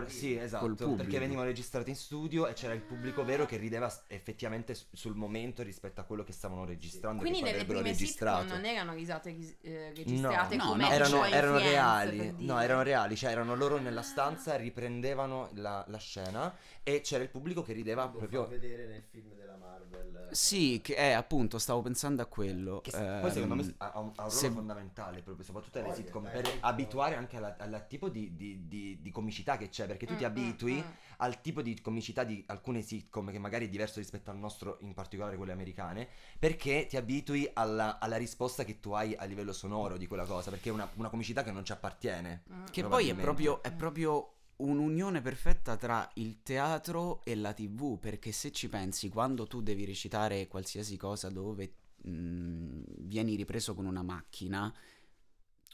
Performance, 0.06 0.18
sì, 0.18 0.38
esatto, 0.38 0.96
perché 0.96 1.20
venivano 1.20 1.48
registrate 1.48 1.90
in 1.90 1.96
studio 1.96 2.48
e 2.48 2.54
c'era 2.54 2.74
il 2.74 2.82
pubblico 2.82 3.24
vero 3.24 3.46
che 3.46 3.58
rideva 3.58 3.92
effettivamente 4.08 4.76
sul 4.92 5.16
momento 5.16 5.64
rispetto 5.64 6.02
a 6.02 6.04
quello 6.04 6.24
che 6.24 6.32
stavano 6.32 6.66
registrando. 6.66 7.22
Quindi 7.22 7.42
nelle 7.42 7.66
prime 7.66 7.82
registrato. 7.84 8.42
sitcom 8.44 8.62
non 8.62 8.66
erano 8.66 8.94
risate 8.94 9.32
ris- 9.32 9.58
eh, 9.62 9.94
registrate 9.96 10.56
No, 10.56 10.68
come 10.70 10.84
no, 10.84 10.92
erano, 10.92 11.26
in 11.26 11.34
erano 11.34 11.58
Friends, 11.58 11.72
reali, 11.72 12.34
no, 12.38 12.60
erano 12.60 12.82
reali, 12.84 13.16
cioè 13.16 13.32
erano 13.32 13.56
loro 13.56 13.78
nella 13.78 14.02
stanza, 14.02 14.56
riprendevano 14.56 15.50
la, 15.54 15.84
la 15.88 15.98
scena 15.98 16.56
e 16.84 17.02
c'era 17.02 17.24
il 17.24 17.30
pubblico 17.30 17.64
che 17.64 17.74
rideva 17.74 18.06
Devo 18.06 18.18
proprio... 18.18 18.48
vedere 18.48 18.88
nel 18.88 19.04
film 19.04 19.34
della 19.34 19.58
Marvel 19.58 20.17
Sì, 20.32 20.80
che 20.84 20.96
è 20.96 21.12
appunto, 21.12 21.58
stavo 21.60 21.82
pensando 21.82 22.22
a 22.22 22.26
quello. 22.26 22.82
Che 22.82 22.92
s- 22.92 23.04
poi 23.20 23.32
secondo 23.32 23.56
me 23.56 23.62
ehm, 23.64 23.74
ha 23.78 24.00
un, 24.00 24.12
ha 24.16 24.26
un 24.26 24.30
ruolo 24.30 24.30
se- 24.30 24.50
fondamentale 24.52 25.22
proprio, 25.22 25.46
soprattutto 25.46 25.78
alle 25.80 25.88
Voglia, 25.88 25.96
sitcom, 25.96 26.30
per 26.30 26.42
dai. 26.44 26.58
abituare 26.62 27.16
anche 27.16 27.38
alla- 27.38 27.56
al 27.58 27.86
tipo 27.88 28.10
di, 28.10 28.36
di- 28.36 28.68
di- 28.68 29.00
di 29.02 29.12
comicità 29.12 29.58
che 29.58 29.70
c'è, 29.70 29.86
perché 29.88 30.06
tu 30.06 30.16
ti 30.16 30.24
Mm, 30.24 30.28
mm, 30.28 30.30
abitui 30.30 30.76
mm. 30.86 30.92
al 31.18 31.42
tipo 31.42 31.62
di 31.62 31.80
comicità 31.82 32.24
di 32.24 32.44
alcune 32.48 32.82
sitcom 32.82 33.32
che 33.32 33.40
magari 33.40 33.66
è 33.68 33.70
diverso 33.70 34.00
rispetto 34.00 34.30
al 34.32 34.38
nostro, 34.38 34.78
in 34.82 34.94
particolare 34.94 35.38
quelle 35.38 35.52
americane, 35.54 36.08
perché 36.38 36.86
ti 36.88 36.98
abitui 36.98 37.50
alla, 37.54 38.00
alla 38.00 38.18
risposta 38.18 38.64
che 38.64 38.80
tu 38.80 38.92
hai 38.92 39.16
a 39.16 39.24
livello 39.26 39.54
sonoro 39.54 39.98
di 39.98 40.08
quella 40.08 40.26
cosa, 40.26 40.50
perché 40.52 40.70
è 40.70 40.72
una, 40.74 40.90
una 40.96 41.10
comicità 41.10 41.44
che 41.44 41.52
non 41.52 41.64
ci 41.66 41.72
appartiene. 41.72 42.44
Mm. 42.52 42.66
Che 42.72 42.84
poi 42.84 43.10
è 43.10 43.16
proprio, 43.16 43.62
è 43.64 43.72
proprio 43.72 44.37
un'unione 44.58 45.22
perfetta 45.22 45.76
tra 45.76 46.10
il 46.16 46.42
teatro 46.44 47.24
e 47.24 47.36
la 47.36 47.54
tv, 47.54 48.00
perché 48.00 48.32
se 48.32 48.52
ci 48.52 48.70
pensi, 48.70 49.10
quando 49.10 49.48
tu 49.48 49.62
devi 49.62 49.86
recitare 49.86 50.48
qualsiasi 50.48 50.98
cosa 50.98 51.30
dove 51.30 51.74
mh, 52.02 52.82
vieni 53.00 53.36
ripreso 53.36 53.74
con 53.76 53.86
una 53.86 54.04
macchina, 54.04 54.74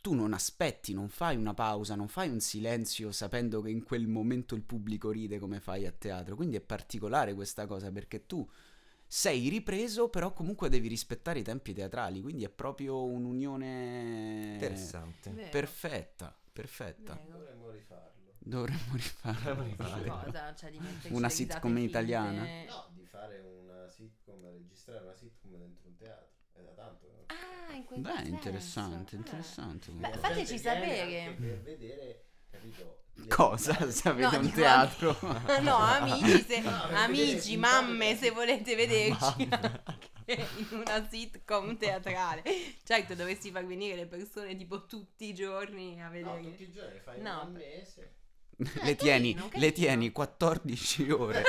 tu 0.01 0.13
non 0.13 0.33
aspetti, 0.33 0.93
non 0.93 1.07
fai 1.07 1.37
una 1.37 1.53
pausa, 1.53 1.95
non 1.95 2.09
fai 2.09 2.27
un 2.27 2.41
silenzio 2.41 3.13
sapendo 3.13 3.61
che 3.61 3.69
in 3.69 3.83
quel 3.83 4.05
momento 4.07 4.53
il 4.53 4.61
pubblico 4.63 5.11
ride 5.11 5.39
come 5.39 5.61
fai 5.61 5.85
a 5.85 5.91
teatro. 5.91 6.35
Quindi 6.35 6.57
è 6.57 6.61
particolare 6.61 7.33
questa 7.33 7.65
cosa 7.65 7.89
perché 7.89 8.25
tu 8.25 8.45
sei 9.07 9.47
ripreso, 9.47 10.09
però 10.09 10.33
comunque 10.33 10.67
devi 10.69 10.87
rispettare 10.87 11.39
i 11.39 11.43
tempi 11.43 11.73
teatrali, 11.73 12.21
quindi 12.21 12.43
è 12.43 12.49
proprio 12.49 13.03
un'unione 13.03 14.53
Interessante. 14.53 15.29
Vero. 15.29 15.49
perfetta, 15.49 16.35
perfetta. 16.51 17.13
Vero. 17.23 17.37
Dovremmo 17.37 17.69
rifarlo. 17.69 18.12
Dovremmo 18.45 18.93
rifarlo. 18.93 19.39
Dovremmo 19.55 19.63
rifarlo. 19.63 20.21
Cosa? 20.25 20.53
Cioè 20.55 20.71
Una 21.09 21.29
sitcom 21.29 21.77
italiana? 21.77 22.41
No, 22.67 22.89
di 22.93 23.05
fare 23.05 23.39
una 23.39 23.87
sitcom, 23.87 24.45
registrare 24.51 25.03
una 25.03 25.13
sitcom 25.13 25.51
dentro 25.57 25.87
un 25.87 25.95
teatro. 25.95 26.27
È 26.51 26.61
da 26.61 26.71
tanto. 26.71 27.25
Ah, 27.27 27.73
in 27.73 27.85
quel 27.85 28.01
Beh, 28.01 28.11
senso. 28.15 28.29
interessante, 28.29 29.15
Ah. 29.15 29.19
interessante. 29.19 29.91
Beh, 29.91 30.09
La 30.09 30.17
fateci 30.17 30.57
sapere. 30.59 31.21
anche 31.21 31.35
Per 31.41 31.61
vedere, 31.61 32.25
capito? 32.49 32.97
Cosa? 33.29 33.89
Se 33.91 34.09
avete 34.09 34.37
No, 34.37 34.43
un 34.43 34.51
teatro. 34.51 35.17
No, 35.61 35.77
amici, 35.77 36.43
se, 36.43 36.59
No, 36.61 36.81
amici, 36.95 37.57
mamme, 37.57 38.15
se 38.15 38.31
volete 38.31 38.75
vederci 38.75 39.43
in 40.25 40.67
una 40.71 41.07
sitcom 41.07 41.77
teatrale. 41.77 42.43
Certo, 42.83 43.15
dovresti 43.15 43.51
far 43.51 43.65
venire 43.65 43.95
le 43.95 44.05
persone 44.07 44.55
tipo 44.55 44.85
tutti 44.85 45.25
i 45.29 45.33
giorni 45.33 46.01
a 46.01 46.05
No, 46.07 46.11
vedere. 46.11 46.41
tutti 46.41 46.63
i 46.63 46.71
giorni 46.71 46.99
fai 46.99 47.21
No, 47.21 47.49
per- 47.51 47.61
mese. 47.61 48.13
Le 48.57 48.95
tieni, 48.95 49.33
carino, 49.33 49.49
le 49.59 49.71
tieni 49.71 50.11
14 50.11 51.09
ore 51.11 51.43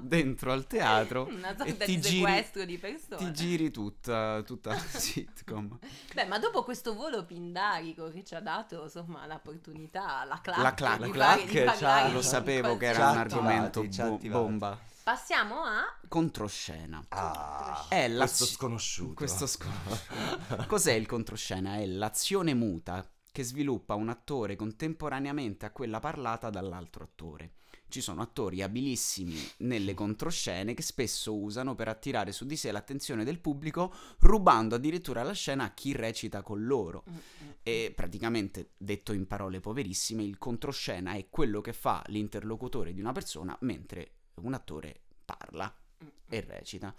dentro 0.00 0.52
al 0.52 0.66
teatro 0.66 1.26
Una 1.30 1.52
e 1.52 1.56
sorta 1.56 1.84
ti 1.84 1.94
di 1.96 2.00
giri, 2.00 2.16
sequestro 2.18 2.64
di 2.64 2.78
persone. 2.78 3.16
ti 3.16 3.32
giri 3.32 3.70
tutta, 3.70 4.42
tutta 4.42 4.70
la 4.70 4.78
sitcom. 4.86 5.78
Beh, 6.14 6.24
ma 6.26 6.38
dopo 6.38 6.62
questo 6.64 6.94
volo 6.94 7.24
pindarico 7.24 8.10
che 8.10 8.24
ci 8.24 8.34
ha 8.34 8.40
dato, 8.40 8.84
insomma, 8.84 9.26
l'opportunità, 9.26 10.24
la 10.24 10.40
clac, 10.40 10.58
La 10.58 10.74
clac, 10.74 11.02
di 11.02 11.12
la 11.16 11.24
fare- 11.36 11.44
clac, 11.76 12.06
di 12.06 12.12
Lo 12.12 12.22
sapevo 12.22 12.76
che 12.76 12.86
era 12.86 13.10
un 13.10 13.16
argomento 13.18 13.80
attivati, 13.80 14.28
bo- 14.28 14.40
bomba. 14.42 14.78
Passiamo 15.02 15.62
a... 15.62 15.84
Controscena. 16.06 17.02
Ah, 17.08 17.86
È 17.88 18.06
la- 18.08 18.24
questo 18.24 18.44
sconosciuto. 18.44 19.14
Questo 19.14 19.46
sconosciuto. 19.46 20.64
Cos'è 20.66 20.92
il 20.92 21.06
controscena? 21.06 21.76
È 21.76 21.86
l'azione 21.86 22.52
muta 22.54 23.06
che 23.38 23.44
sviluppa 23.44 23.94
un 23.94 24.08
attore 24.08 24.56
contemporaneamente 24.56 25.64
a 25.64 25.70
quella 25.70 26.00
parlata 26.00 26.50
dall'altro 26.50 27.04
attore. 27.04 27.52
Ci 27.86 28.00
sono 28.00 28.20
attori 28.20 28.62
abilissimi 28.62 29.38
nelle 29.58 29.94
controscene 29.94 30.74
che 30.74 30.82
spesso 30.82 31.36
usano 31.36 31.76
per 31.76 31.86
attirare 31.86 32.32
su 32.32 32.46
di 32.46 32.56
sé 32.56 32.72
l'attenzione 32.72 33.22
del 33.22 33.38
pubblico, 33.38 33.94
rubando 34.18 34.74
addirittura 34.74 35.22
la 35.22 35.34
scena 35.34 35.62
a 35.62 35.72
chi 35.72 35.92
recita 35.92 36.42
con 36.42 36.64
loro. 36.66 37.04
E 37.62 37.92
praticamente, 37.94 38.70
detto 38.76 39.12
in 39.12 39.28
parole 39.28 39.60
poverissime, 39.60 40.24
il 40.24 40.36
controscena 40.36 41.12
è 41.12 41.28
quello 41.30 41.60
che 41.60 41.72
fa 41.72 42.02
l'interlocutore 42.08 42.92
di 42.92 42.98
una 42.98 43.12
persona 43.12 43.56
mentre 43.60 44.14
un 44.40 44.54
attore 44.54 45.02
parla 45.24 45.72
e 46.28 46.40
recita. 46.40 46.92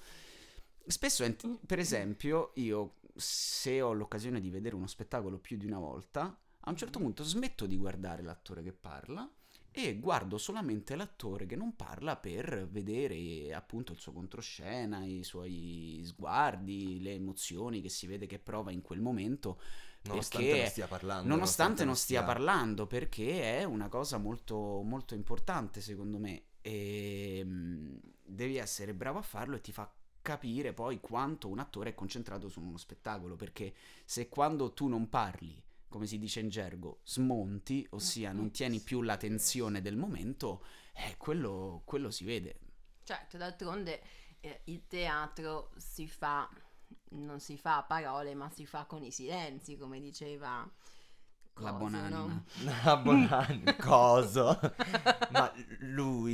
Spesso, 0.87 1.25
ent- 1.25 1.59
per 1.65 1.79
esempio, 1.79 2.51
io 2.55 2.98
se 3.19 3.81
ho 3.81 3.93
l'occasione 3.93 4.39
di 4.39 4.49
vedere 4.49 4.75
uno 4.75 4.87
spettacolo 4.87 5.37
più 5.37 5.57
di 5.57 5.65
una 5.65 5.79
volta, 5.79 6.37
a 6.61 6.69
un 6.69 6.75
certo 6.75 6.99
punto 6.99 7.23
smetto 7.23 7.65
di 7.65 7.77
guardare 7.77 8.23
l'attore 8.23 8.63
che 8.63 8.73
parla 8.73 9.29
e 9.71 9.99
guardo 9.99 10.37
solamente 10.37 10.95
l'attore 10.95 11.45
che 11.45 11.55
non 11.55 11.75
parla 11.75 12.17
per 12.17 12.67
vedere 12.69 13.53
appunto 13.53 13.91
il 13.91 13.99
suo 13.99 14.11
controscena, 14.11 15.05
i 15.05 15.23
suoi 15.23 16.01
sguardi, 16.03 16.99
le 17.01 17.13
emozioni 17.13 17.81
che 17.81 17.89
si 17.89 18.07
vede 18.07 18.25
che 18.25 18.39
prova 18.39 18.71
in 18.71 18.81
quel 18.81 18.99
momento 18.99 19.59
Nonostante 20.01 20.57
non 20.57 20.65
stia 20.67 20.87
parlando. 20.87 21.27
nonostante 21.27 21.85
non 21.85 21.95
stia 21.95 22.23
parlando, 22.23 22.87
perché 22.87 23.59
è 23.59 23.63
una 23.63 23.89
cosa 23.89 24.17
molto, 24.17 24.81
molto 24.83 25.13
importante 25.13 25.81
secondo 25.81 26.17
me. 26.17 26.43
E 26.61 27.41
mm, 27.43 27.95
devi 28.23 28.57
essere 28.57 28.93
bravo 28.93 29.19
a 29.19 29.23
farlo 29.23 29.55
e 29.55 29.61
ti 29.61 29.71
fa 29.71 29.91
capire 30.21 30.73
poi 30.73 30.99
quanto 30.99 31.47
un 31.47 31.59
attore 31.59 31.91
è 31.91 31.95
concentrato 31.95 32.49
su 32.49 32.61
uno 32.61 32.77
spettacolo. 32.77 33.35
Perché 33.35 33.73
se 34.05 34.29
quando 34.29 34.73
tu 34.73 34.87
non 34.87 35.09
parli, 35.09 35.61
come 35.87 36.05
si 36.05 36.17
dice 36.19 36.39
in 36.39 36.49
gergo, 36.49 36.99
smonti, 37.03 37.85
ossia 37.91 38.31
non 38.31 38.51
tieni 38.51 38.79
più 38.79 39.01
la 39.01 39.17
tensione 39.17 39.81
del 39.81 39.97
momento, 39.97 40.63
eh, 40.93 41.15
quello, 41.17 41.81
quello 41.85 42.11
si 42.11 42.23
vede. 42.23 42.59
Certo, 43.03 43.37
d'altronde 43.37 44.01
eh, 44.39 44.61
il 44.65 44.85
teatro 44.87 45.71
si 45.77 46.07
fa, 46.07 46.49
non 47.09 47.39
si 47.39 47.57
fa 47.57 47.77
a 47.77 47.83
parole, 47.83 48.35
ma 48.35 48.49
si 48.49 48.65
fa 48.65 48.85
con 48.85 49.03
i 49.03 49.11
silenzi, 49.11 49.77
come 49.77 49.99
diceva 49.99 50.69
La 51.59 51.71
Coso, 51.71 51.77
buonanima. 51.77 52.17
no? 52.63 52.71
Ah, 52.83 52.97
buonanima. 52.97 53.75
Coso. 53.79 54.59
Ma 55.31 55.51
lui. 55.79 56.33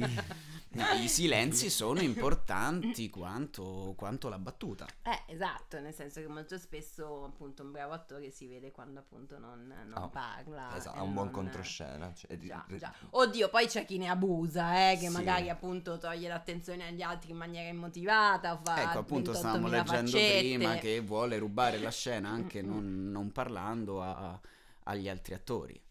No, 0.76 0.84
I 1.02 1.08
silenzi 1.08 1.70
sono 1.70 2.02
importanti 2.02 3.10
quanto, 3.10 3.94
quanto 3.96 4.28
la 4.28 4.38
battuta. 4.38 4.86
Eh, 5.04 5.34
esatto, 5.34 5.80
nel 5.80 5.94
senso 5.94 6.20
che 6.20 6.28
molto 6.28 6.58
spesso 6.58 7.24
appunto 7.24 7.64
un 7.64 7.72
bravo 7.72 7.94
attore 7.94 8.30
si 8.30 8.46
vede 8.46 8.72
quando 8.72 9.00
appunto 9.00 9.40
non, 9.40 9.66
non 9.88 10.04
Ah, 10.04 10.10
parla. 10.10 10.76
Esatto, 10.76 10.98
ha 11.00 11.02
un 11.04 11.14
buon 11.14 11.26
non- 11.28 11.34
controscena. 11.34 12.14
cioè, 12.14 12.38
Già, 12.38 12.66
di- 12.68 12.78
già. 12.78 12.94
Oddio, 13.12 13.48
poi 13.48 13.68
c'è 13.68 13.86
chi 13.86 13.98
ne 13.98 14.10
abusa, 14.10 14.92
eh, 14.92 14.98
che 15.00 15.08
Sì. 15.08 15.14
magari 15.14 15.50
appunto 15.50 15.98
toglie 15.98 16.28
l'attenzione 16.28 16.88
agli 16.88 17.02
altri 17.02 17.32
in 17.32 17.38
maniera 17.38 17.70
immotivata 17.70 18.58
fa 18.62 18.82
Ecco, 18.82 19.00
appunto, 19.00 19.32
28.000 19.32 19.34
stavamo 19.38 19.68
leggendo 19.70 20.12
faccette. 20.12 20.40
prima 20.58 20.76
che 20.76 21.00
vuole 21.00 21.38
rubare 21.38 21.78
la 21.80 21.90
scena 21.92 22.28
anche 22.30 22.62
Mm, 22.62 22.66
mm, 22.68 22.70
non, 22.74 23.12
non 23.12 23.32
parlando 23.32 24.02
a- 24.04 24.40
agli 24.86 25.08
altri 25.10 25.34
attori. 25.34 25.82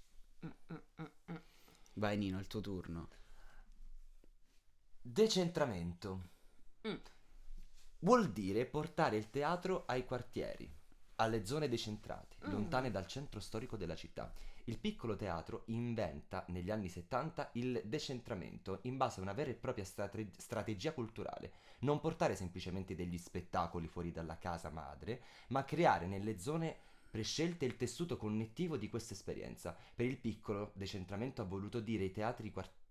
Mm, 0.45 0.51
mm, 0.73 1.05
mm. 1.33 1.37
Vai 1.95 2.17
Nino, 2.19 2.39
è 2.39 2.41
il 2.41 2.47
tuo 2.49 2.61
turno. 2.61 3.09
Decentramento. 5.01 6.31
Mm. 6.89 6.95
Vuol 8.01 8.33
dire 8.33 8.67
portare 8.67 9.17
il 9.17 9.31
teatro 9.31 9.85
ai 9.87 10.05
quartieri, 10.05 10.71
alle 11.17 11.45
zone 11.47 11.69
decentrate, 11.69 12.37
Mm. 12.47 12.51
lontane 12.51 12.91
dal 12.91 13.07
centro 13.07 13.41
storico 13.41 13.77
della 13.77 13.95
città. 13.97 14.33
Il 14.67 14.79
piccolo 14.79 15.15
teatro 15.15 15.65
inventa 15.67 16.45
negli 16.49 16.71
anni 16.71 16.89
70 16.89 17.51
il 17.55 17.83
decentramento 17.85 18.79
in 18.83 18.97
base 18.97 19.21
a 19.21 19.23
una 19.23 19.35
vera 19.35 19.51
e 19.51 19.55
propria 19.55 19.85
strate- 19.85 20.31
strategia 20.39 20.93
culturale. 20.93 21.53
Non 21.81 22.01
portare 22.01 22.35
semplicemente 22.35 22.95
degli 22.95 23.19
spettacoli 23.19 23.89
fuori 23.89 24.11
dalla 24.11 24.39
casa 24.39 24.71
madre, 24.71 25.23
ma 25.49 25.65
creare 25.65 26.07
nelle 26.07 26.39
zone 26.39 26.79
prescelte 27.15 27.65
il 27.65 27.77
tessuto 27.77 28.17
connettivo 28.17 28.77
di 28.77 28.89
questa 28.89 29.15
esperienza. 29.15 29.77
Per 29.95 30.05
il 30.05 30.17
piccolo 30.19 30.73
decentramento 30.75 31.43
ha 31.43 31.45
voluto 31.45 31.79
dire 31.79 32.03
i 32.07 32.11
teatri 32.11 32.51
quartieri 32.51 32.83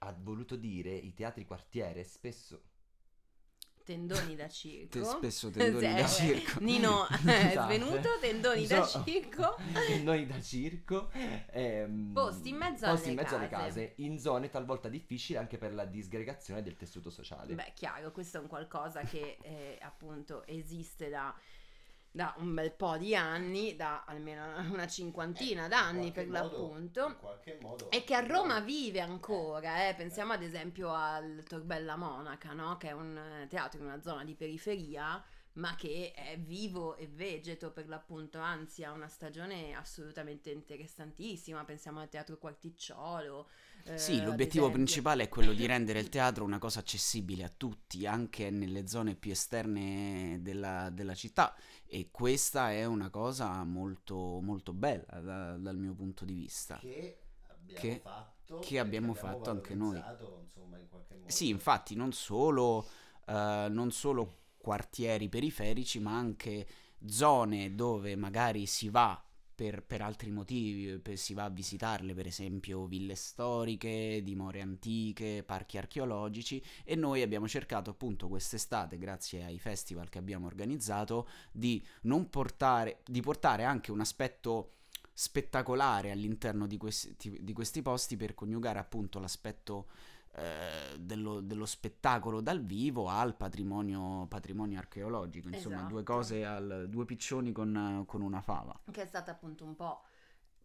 ha 0.00 0.14
voluto 0.16 0.56
dire 0.56 0.90
i 0.94 1.12
teatri 1.12 1.44
quartiere 1.44 2.02
spesso 2.04 2.62
Tendoni 3.84 4.36
da 4.36 4.48
circo. 4.50 4.98
Te 5.00 5.04
spesso 5.04 5.50
tendoni 5.50 5.92
da 5.94 6.06
Sì, 6.06 6.26
circo. 6.26 6.60
Nino 6.60 7.06
è 7.08 7.14
Scusate. 7.16 7.74
svenuto, 7.78 8.08
tendoni 8.20 8.66
da 8.66 8.84
So- 8.84 9.02
circo. 9.04 9.56
noi 10.02 10.26
da 10.26 10.40
circo 10.40 11.10
ehm, 11.50 12.12
Posti 12.14 12.50
in 12.50 12.56
mezzo 12.56 12.86
posti 12.86 13.02
alle 13.08 13.10
in 13.10 13.16
mezzo 13.16 13.36
alle 13.36 13.48
case. 13.48 13.64
case 13.88 13.92
in 13.96 14.18
zone 14.18 14.48
talvolta 14.50 14.88
difficili 14.88 15.36
anche 15.38 15.58
per 15.58 15.74
la 15.74 15.84
disgregazione 15.84 16.62
del 16.62 16.76
tessuto 16.76 17.10
sociale 17.10 17.54
Beh, 17.54 17.72
chiaro, 17.74 18.12
questo 18.12 18.38
è 18.38 18.40
un 18.40 18.46
qualcosa 18.46 19.02
che 19.02 19.36
eh, 19.42 19.78
appunto 19.82 20.46
esiste 20.46 21.08
da, 21.08 21.34
da 22.18 22.34
un 22.38 22.52
bel 22.52 22.72
po' 22.72 22.96
di 22.96 23.14
anni, 23.14 23.76
da 23.76 24.02
almeno 24.04 24.44
una 24.74 24.88
cinquantina 24.88 25.66
Eh, 25.66 25.68
d'anni 25.68 26.10
per 26.10 26.26
modo- 26.26 26.38
l'appunto. 26.50 27.16
modo 27.60 27.90
E 27.92 28.02
che 28.02 28.14
a 28.16 28.26
Roma 28.26 28.58
vive 28.58 28.98
ancora, 29.00 29.86
eh. 29.88 29.94
pensiamo 29.94 30.32
ad 30.32 30.42
esempio 30.42 30.92
al 30.92 31.44
Torbella 31.48 31.94
Monaca, 31.94 32.54
no? 32.54 32.76
che 32.76 32.88
è 32.88 32.92
un 32.92 33.16
eh, 33.16 33.46
teatro 33.46 33.78
in 33.78 33.86
una 33.86 34.02
zona 34.02 34.24
di 34.24 34.34
periferia, 34.34 35.22
ma 35.54 35.76
che 35.76 36.10
è 36.12 36.36
vivo 36.40 36.96
e 36.96 37.06
vegeto 37.06 37.70
per 37.70 37.86
l'appunto, 37.88 38.40
anzi 38.40 38.82
ha 38.82 38.90
una 38.90 39.06
stagione 39.08 39.74
assolutamente 39.76 40.50
interessantissima, 40.50 41.64
pensiamo 41.64 42.00
al 42.00 42.08
teatro 42.08 42.36
Quarticciolo. 42.36 43.48
Eh, 43.90 43.98
Sì, 43.98 44.20
l'obiettivo 44.22 44.70
principale 44.70 45.24
è 45.24 45.28
quello 45.28 45.52
di 45.52 45.64
rendere 45.66 45.98
il 46.00 46.08
teatro 46.08 46.44
una 46.44 46.58
cosa 46.58 46.80
accessibile 46.80 47.44
a 47.44 47.52
tutti, 47.54 48.06
anche 48.06 48.50
nelle 48.50 48.86
zone 48.86 49.14
più 49.14 49.30
esterne 49.30 50.38
della, 50.40 50.90
della 50.90 51.14
città. 51.14 51.54
E 51.86 52.08
questa 52.10 52.70
è 52.72 52.84
una 52.84 53.10
cosa 53.10 53.62
molto, 53.64 54.40
molto 54.40 54.72
bella 54.72 55.20
da- 55.20 55.56
dal 55.56 55.76
mio 55.78 55.94
punto 55.94 56.24
di 56.24 56.34
vista. 56.34 56.76
Che 56.78 57.18
abbiamo 57.48 57.80
Che- 57.80 58.00
fatto. 58.02 58.58
che 58.60 58.78
abbiamo 58.78 59.14
fatto 59.14 59.50
anche 59.50 59.74
noi. 59.74 59.96
Insomma, 60.42 60.78
in. 60.78 60.86
Sì, 61.26 61.48
infatti, 61.48 61.94
non 61.94 62.12
solo, 62.12 62.86
eh, 63.26 63.66
non 63.70 63.90
solo 63.90 64.36
quartieri 64.56 65.28
periferici, 65.28 65.98
ma 66.00 66.16
anche 66.16 66.66
zone 67.06 67.74
dove 67.74 68.16
magari 68.16 68.66
si 68.66 68.88
va 68.88 69.22
per, 69.58 69.82
per 69.82 70.02
altri 70.02 70.30
motivi, 70.30 71.00
per- 71.00 71.18
si 71.18 71.34
va 71.34 71.42
a 71.42 71.50
visitarle, 71.50 72.14
per 72.14 72.28
esempio 72.28 72.86
ville 72.86 73.16
storiche, 73.16 74.20
dimore 74.22 74.60
antiche, 74.60 75.42
parchi 75.44 75.78
archeologici, 75.78 76.62
e 76.84 76.94
noi 76.94 77.22
abbiamo 77.22 77.48
cercato 77.48 77.90
appunto 77.90 78.28
quest'estate, 78.28 78.98
grazie 78.98 79.42
ai 79.42 79.58
festival 79.58 80.10
che 80.10 80.18
abbiamo 80.18 80.46
organizzato, 80.46 81.26
di 81.50 81.84
non 82.02 82.30
portare, 82.30 83.00
di 83.04 83.20
portare 83.20 83.64
anche 83.64 83.90
un 83.90 83.98
aspetto 83.98 84.74
spettacolare 85.12 86.12
all'interno 86.12 86.68
di 86.68 86.76
questi, 86.76 87.38
di 87.40 87.52
questi 87.52 87.82
posti 87.82 88.16
per 88.16 88.34
coniugare 88.34 88.78
appunto 88.78 89.18
l'aspetto 89.18 89.88
eh, 90.38 90.98
dello, 90.98 91.40
dello 91.40 91.66
spettacolo 91.66 92.40
dal 92.40 92.62
vivo 92.62 93.08
al 93.08 93.36
patrimonio, 93.36 94.26
patrimonio 94.28 94.78
archeologico, 94.78 95.48
insomma 95.48 95.82
due 95.82 96.00
Esatto. 96.00 96.12
cose, 96.14 96.44
al, 96.44 96.86
due 96.88 97.04
piccioni 97.04 97.52
con, 97.52 98.04
con 98.06 98.22
una 98.22 98.40
fava. 98.40 98.80
che 98.90 99.02
è 99.02 99.06
stata 99.06 99.30
appunto 99.32 99.64
un 99.64 99.74
po' 99.74 100.02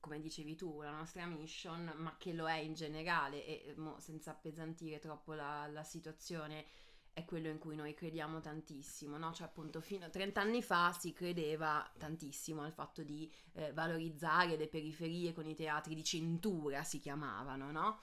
come 0.04 0.20
dicevi 0.20 0.56
tu 0.56 0.82
la 0.82 0.92
nostra 0.92 1.26
mission 1.26 1.94
ma 1.96 2.18
che 2.18 2.34
lo 2.34 2.50
è 2.50 2.58
in 2.58 2.74
generale 2.74 3.46
e 3.46 3.64
eh, 3.68 3.74
mo, 3.78 3.98
senza 4.00 4.32
appesantire 4.32 5.00
troppo 5.00 5.34
la, 5.34 5.66
la 5.68 5.84
situazione 5.84 6.66
è 7.14 7.24
quello 7.24 7.48
in 7.48 7.58
cui 7.58 7.78
noi 7.78 7.94
crediamo 7.94 8.42
tantissimo 8.42 9.18
no? 9.18 9.32
cioè 9.32 9.48
appunto 9.48 9.80
fino 9.80 10.06
a 10.06 10.10
30 10.10 10.42
anni 10.42 10.62
fa 10.62 10.92
si 10.92 11.14
credeva 11.14 11.90
tantissimo 11.98 12.64
al 12.64 12.74
fatto 12.74 13.02
di 13.02 13.32
eh, 13.54 13.72
valorizzare 13.72 14.58
le 14.58 14.68
periferie 14.68 15.32
con 15.32 15.46
i 15.46 15.56
teatri 15.56 15.96
di 15.96 16.04
cintura 16.04 16.84
si 16.84 17.00
chiamavano 17.00 17.72
no? 17.72 18.00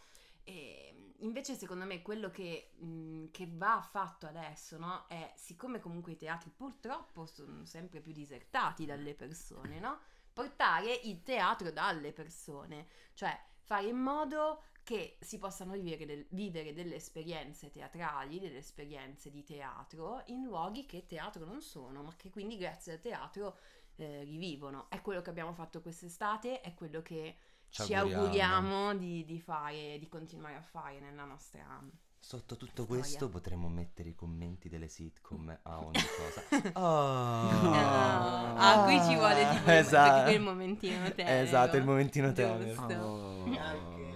E 0.51 1.15
invece 1.19 1.55
secondo 1.55 1.85
me 1.85 2.03
quello 2.03 2.31
che, 2.31 2.73
mh, 2.77 3.27
che 3.31 3.49
va 3.53 3.87
fatto 3.89 4.27
adesso 4.27 4.79
no? 4.79 5.07
è 5.07 5.33
siccome 5.37 5.79
comunque 5.79 6.13
i 6.13 6.17
teatri 6.17 6.51
purtroppo 6.51 7.27
sono 7.27 7.65
sempre 7.65 8.01
più 8.01 8.13
disertati 8.13 8.87
dalle 8.87 9.15
persone 9.15 9.79
no? 9.79 9.99
portare 10.33 10.93
il 11.05 11.23
teatro 11.23 11.71
dalle 11.71 12.13
persone, 12.13 12.87
cioè 13.15 13.39
fare 13.63 13.89
in 13.89 13.99
modo 13.99 14.63
che 14.83 15.19
si 15.21 15.39
possano 15.39 15.75
vivere, 15.75 16.07
del- 16.07 16.27
vivere 16.31 16.73
delle 16.73 16.97
esperienze 16.97 17.71
teatrali, 17.71 18.41
delle 18.41 18.59
esperienze 18.59 19.31
di 19.31 19.45
teatro 19.45 20.23
in 20.27 20.43
luoghi 20.43 20.87
che 20.87 21.07
teatro 21.07 21.45
non 21.45 21.61
sono, 21.61 22.03
ma 22.03 22.15
che 22.17 22.31
quindi 22.31 22.57
grazie 22.57 22.95
al 22.95 23.01
teatro 23.01 23.59
eh, 23.97 24.25
rivivono. 24.25 24.89
È 24.89 25.01
quello 25.03 25.21
che 25.21 25.31
abbiamo 25.31 25.53
fatto 25.53 25.83
quest'estate, 25.83 26.61
è 26.61 26.75
quello 26.75 27.03
che 27.03 27.37
Ci 27.71 27.85
ci, 27.85 27.95
auguriamo. 27.95 28.95
di, 28.95 29.25
di 29.25 29.41
fare, 29.41 29.97
di 29.99 30.09
continuare 30.09 30.57
a 30.57 30.63
fare 30.63 31.01
nella 31.01 31.25
nostra... 31.25 31.81
Sotto 32.23 32.59
tutto 32.59 32.83
Storia. 32.83 33.01
questo 33.03 33.29
potremmo 33.31 33.69
mettere 33.71 34.11
i 34.11 34.15
commenti 34.15 34.69
delle 34.69 34.89
sitcom 34.89 35.57
a 35.63 35.79
ogni 35.81 35.93
cosa. 35.93 36.71
Oh. 36.79 37.73
Ah, 37.75 38.83
qui 38.85 39.01
ci 39.09 39.15
vuole 39.17 39.49
tipo 39.51 39.71
il- 39.71 39.77
Esatto. 39.79 40.31
il 40.31 40.41
momentino 40.41 41.11
tenero. 41.15 41.43
Esatto, 41.47 41.77
il 41.79 41.85
momentino 41.85 42.33
tenero. 42.33 42.63
Giusto. 42.65 42.95
Oh. 42.95 43.47
Marchetta 43.47 44.10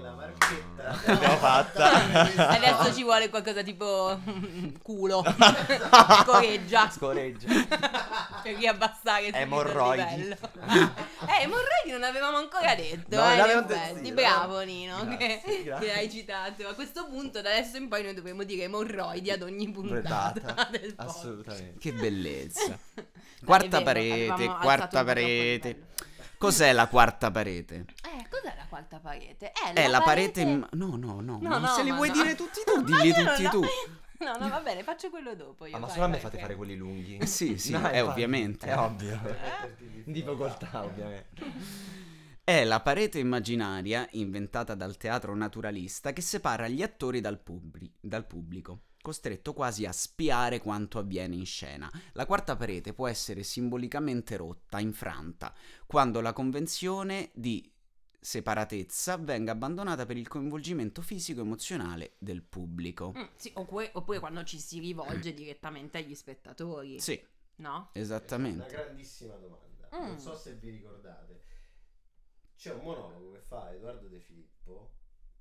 L'abbiamo 1.07 1.37
fatta. 1.37 1.91
Adesso 2.51 2.95
ci 2.95 3.03
vuole 3.03 3.29
qualcosa 3.31 3.63
tipo 3.63 4.19
culo, 4.83 5.23
scoreggia, 6.25 6.91
Scoreggia. 6.91 7.47
per 8.43 8.55
riabbassare 8.57 9.27
il 9.27 9.35
Emorroidi. 9.35 10.05
livello. 10.17 10.37
Eh, 11.27 11.43
emorroidi 11.45 11.91
non 11.91 12.03
avevamo 12.03 12.37
ancora 12.37 12.75
detto, 12.75 13.17
No, 13.17 13.31
eh, 13.31 13.35
in 13.35 13.41
effetti. 13.41 14.01
detto, 14.03 14.15
Bravo 14.15 14.61
Nino, 14.61 15.05
Grazie, 15.07 15.41
che, 15.43 15.63
grazie. 15.65 15.87
che 15.89 15.93
hai 15.99 16.11
citato. 16.11 16.69
A 16.69 16.75
questo 16.75 17.07
punto, 17.07 17.41
da 17.41 17.49
adesso 17.51 17.79
in 17.79 17.89
poi, 17.89 18.03
noi 18.03 18.13
dovremo 18.15 18.43
dire 18.45 18.65
emorroidi 18.65 19.31
ad 19.31 19.41
ogni 19.43 19.71
puntata 19.71 20.33
Puntata. 20.35 20.69
del 20.71 20.95
podcast. 20.95 21.17
Assolutamente. 21.19 21.79
Che 21.81 21.93
bellezza. 21.93 22.79
Quarta 23.45 23.67
è 23.67 23.71
vero, 23.71 23.85
parete, 23.85 24.13
avevamo 24.33 24.35
alzato 24.43 24.61
quarta 24.61 24.83
un 24.83 24.89
po' 24.89 24.89
troppo 24.91 25.09
il 25.11 25.15
parete. 25.15 25.69
livello. 25.69 25.87
Cos'è 26.45 26.73
la 26.73 26.89
quarta 26.89 27.31
parete? 27.31 27.87
Eh, 28.05 28.29
cos'è 28.29 28.55
la 28.57 28.67
quarta 28.69 28.99
parete? 28.99 29.51
Eh, 29.53 29.73
È 29.73 29.89
la 29.89 30.03
parete... 30.03 30.43
in- 30.43 30.67
No, 30.73 30.97
no, 30.97 31.21
no, 31.21 31.39
No, 31.41 31.59
no, 31.59 31.67
se 31.69 31.83
li 31.83 31.91
vuoi 31.91 32.09
no. 32.09 32.15
dire 32.15 32.35
tutti 32.35 32.61
tu, 32.67 32.83
dilli 32.85 33.13
tutti 33.15 33.43
la- 33.43 33.49
tu. 33.51 33.63
No, 34.17 34.37
no, 34.39 34.49
va 34.49 34.61
bene, 34.61 34.83
faccio 34.83 35.11
quello 35.11 35.35
dopo. 35.35 35.67
Io, 35.67 35.75
Ah, 35.77 35.79
ma 35.81 35.89
solo 35.89 36.05
a 36.05 36.09
me 36.09 36.19
fate 36.19 36.39
fare 36.39 36.55
quelli 36.55 36.77
lunghi. 36.77 37.17
Eh, 37.19 37.27
sì, 37.27 37.59
sì, 37.59 37.73
No, 37.73 37.79
è 37.89 37.99
infatti, 37.99 38.01
ovviamente. 38.11 38.67
È 38.69 38.79
ovvio. 38.79 39.21
Metterti 39.23 40.03
Di 40.07 40.23
facoltà, 40.23 40.85
ovviamente. 40.85 41.43
È 42.45 42.65
la 42.65 42.81
parete 42.81 43.19
immaginaria, 43.19 44.07
inventata 44.13 44.75
dal 44.75 44.97
teatro 44.97 45.35
naturalista, 45.35 46.13
che 46.13 46.21
separa 46.23 46.69
gli 46.69 46.83
attori 46.83 47.21
dal, 47.21 47.39
pubri- 47.39 47.91
dal 48.01 48.25
pubblico, 48.27 48.83
costretto 49.05 49.53
quasi 49.53 49.85
a 49.85 49.93
spiare 49.93 50.61
quanto 50.61 50.99
avviene 50.99 51.35
in 51.35 51.45
scena. 51.45 51.91
La 52.15 52.25
quarta 52.25 52.57
parete 52.57 52.95
può 52.95 53.07
essere 53.07 53.43
simbolicamente 53.43 54.39
rotta, 54.39 54.81
infranta, 54.81 55.55
quando 55.87 56.23
la 56.23 56.33
convenzione 56.33 57.31
di 57.35 57.71
separatezza 58.19 59.19
venga 59.19 59.53
abbandonata 59.53 60.07
per 60.07 60.17
il 60.17 60.27
coinvolgimento 60.27 61.03
fisico-emozionale 61.03 62.15
del 62.17 62.43
pubblico. 62.43 63.13
Mm, 63.15 63.25
sì, 63.37 63.51
oppure, 63.57 63.91
oppure 63.93 64.21
quando 64.21 64.43
ci 64.45 64.59
si 64.59 64.79
rivolge 64.79 65.35
direttamente 65.35 65.99
agli 65.99 66.15
spettatori, 66.15 66.99
Sì, 66.99 67.23
no? 67.57 67.71
Una 67.77 67.91
esattamente. 67.93 68.67
grandissima 68.73 69.35
domanda. 69.35 69.91
Mm. 69.95 70.07
Non 70.07 70.19
so 70.19 70.35
se 70.35 70.55
vi 70.55 70.71
ricordate. 70.71 71.43
C'è 72.57 72.73
un 72.73 72.81
monologo 72.85 73.33
che 73.33 73.41
fa 73.41 73.71
Edoardo 73.75 74.09
De 74.09 74.19
Filippo 74.19 74.93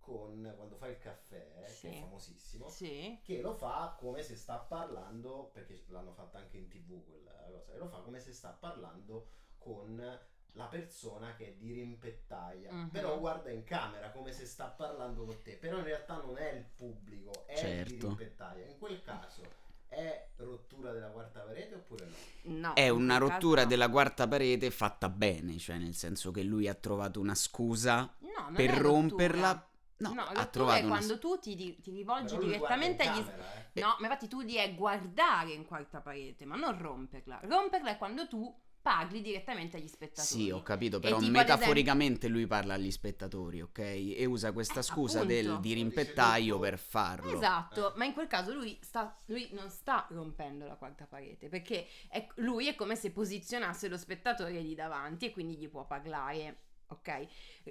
con 0.03 0.51
quando 0.55 0.75
fa 0.75 0.87
il 0.87 0.97
caffè, 0.99 1.63
Sì. 1.65 1.87
che 1.87 1.93
è 1.97 1.99
famosissimo, 2.01 2.67
Sì. 2.69 3.19
che 3.23 3.41
lo 3.41 3.53
fa 3.53 3.95
come 3.97 4.21
se 4.21 4.35
sta 4.35 4.57
parlando, 4.57 5.49
perché 5.53 5.83
l'hanno 5.87 6.11
fatta 6.13 6.37
anche 6.39 6.57
in 6.57 6.67
tv 6.67 7.03
quella 7.05 7.31
cosa, 7.47 7.73
e 7.73 7.77
lo 7.77 7.87
fa 7.87 7.97
come 7.99 8.19
se 8.19 8.33
sta 8.33 8.49
parlando 8.49 9.27
con 9.57 10.19
la 10.55 10.65
persona 10.65 11.33
che 11.35 11.47
è 11.47 11.53
di 11.53 11.71
rimpettaia, 11.73 12.71
Mhm. 12.71 12.89
però 12.89 13.17
guarda 13.17 13.49
in 13.49 13.63
camera 13.63 14.11
come 14.11 14.31
se 14.33 14.45
sta 14.45 14.65
parlando 14.67 15.23
con 15.25 15.41
te, 15.41 15.55
però 15.55 15.77
in 15.77 15.85
realtà 15.85 16.17
non 16.21 16.37
è 16.37 16.51
il 16.51 16.65
pubblico, 16.75 17.47
è 17.47 17.53
di 17.53 17.59
Certo. 17.59 18.07
rimpettaia. 18.07 18.65
In 18.67 18.77
quel 18.77 19.01
caso 19.01 19.41
è 19.87 20.27
rottura 20.37 20.91
della 20.91 21.09
quarta 21.09 21.39
parete 21.41 21.75
oppure 21.75 22.05
no? 22.05 22.15
No, 22.55 22.73
È 22.75 22.89
una 22.89 23.17
rottura 23.17 23.61
no. 23.63 23.67
della 23.69 23.89
quarta 23.89 24.27
parete 24.27 24.69
fatta 24.69 25.07
bene, 25.07 25.57
cioè 25.57 25.77
nel 25.77 25.93
senso 25.95 26.31
che 26.31 26.43
lui 26.43 26.67
ha 26.67 26.73
trovato 26.75 27.19
una 27.19 27.35
scusa 27.35 28.11
No, 28.19 28.51
per 28.53 28.71
romperla. 28.77 29.51
rottura. 29.51 29.67
No, 29.97 30.13
No, 30.13 30.23
ha 30.23 30.45
trovato 30.47 30.79
è 30.79 30.83
una 30.85 30.95
quando 30.95 31.19
tu 31.19 31.37
ti, 31.39 31.55
di- 31.55 31.79
ti 31.79 31.91
rivolgi 31.91 32.35
Però 32.35 32.45
direttamente 32.47 33.03
agli... 33.03 33.23
camera, 33.23 33.43
eh. 33.73 33.79
No, 33.79 33.95
ma 33.99 34.07
infatti 34.07 34.27
tu 34.27 34.41
lì 34.41 34.55
è 34.55 34.73
guardare 34.75 35.51
in 35.53 35.65
quarta 35.65 36.01
parete, 36.01 36.45
ma 36.45 36.55
non 36.55 36.77
romperla. 36.77 37.39
Romperla 37.43 37.91
è 37.91 37.97
quando 37.97 38.27
tu 38.27 38.53
parli 38.81 39.21
direttamente 39.21 39.77
agli 39.77 39.87
spettatori. 39.87 40.27
Sì, 40.43 40.51
ho 40.51 40.61
capito, 40.61 40.99
però 40.99 41.17
tipo, 41.17 41.31
metaforicamente 41.31 42.27
lui 42.27 42.45
parla 42.47 42.73
agli 42.73 42.91
spettatori, 42.91 43.61
ok? 43.61 43.79
E 43.79 44.25
usa 44.25 44.51
questa 44.51 44.81
Eh, 44.81 44.83
scusa 44.83 45.19
appunto. 45.19 45.33
del 45.33 45.59
di 45.61 45.73
rimpettaio 45.73 46.59
per 46.59 46.77
farlo. 46.77 47.31
Esatto, 47.33 47.93
ma 47.95 48.03
in 48.03 48.11
quel 48.11 48.27
caso 48.27 48.53
lui, 48.53 48.77
sta, 48.81 49.15
lui 49.27 49.47
non 49.53 49.69
sta 49.69 50.05
rompendo 50.09 50.65
la 50.65 50.75
quarta 50.75 51.05
parete, 51.05 51.47
perché 51.47 51.87
è- 52.09 52.27
lui 52.35 52.67
è 52.67 52.75
come 52.75 52.97
se 52.97 53.11
posizionasse 53.11 53.87
lo 53.87 53.95
spettatore 53.97 54.59
lì 54.59 54.75
davanti 54.75 55.27
e 55.27 55.31
quindi 55.31 55.55
gli 55.55 55.69
può 55.69 55.85
parlare, 55.85 56.57
ok? 56.93 57.27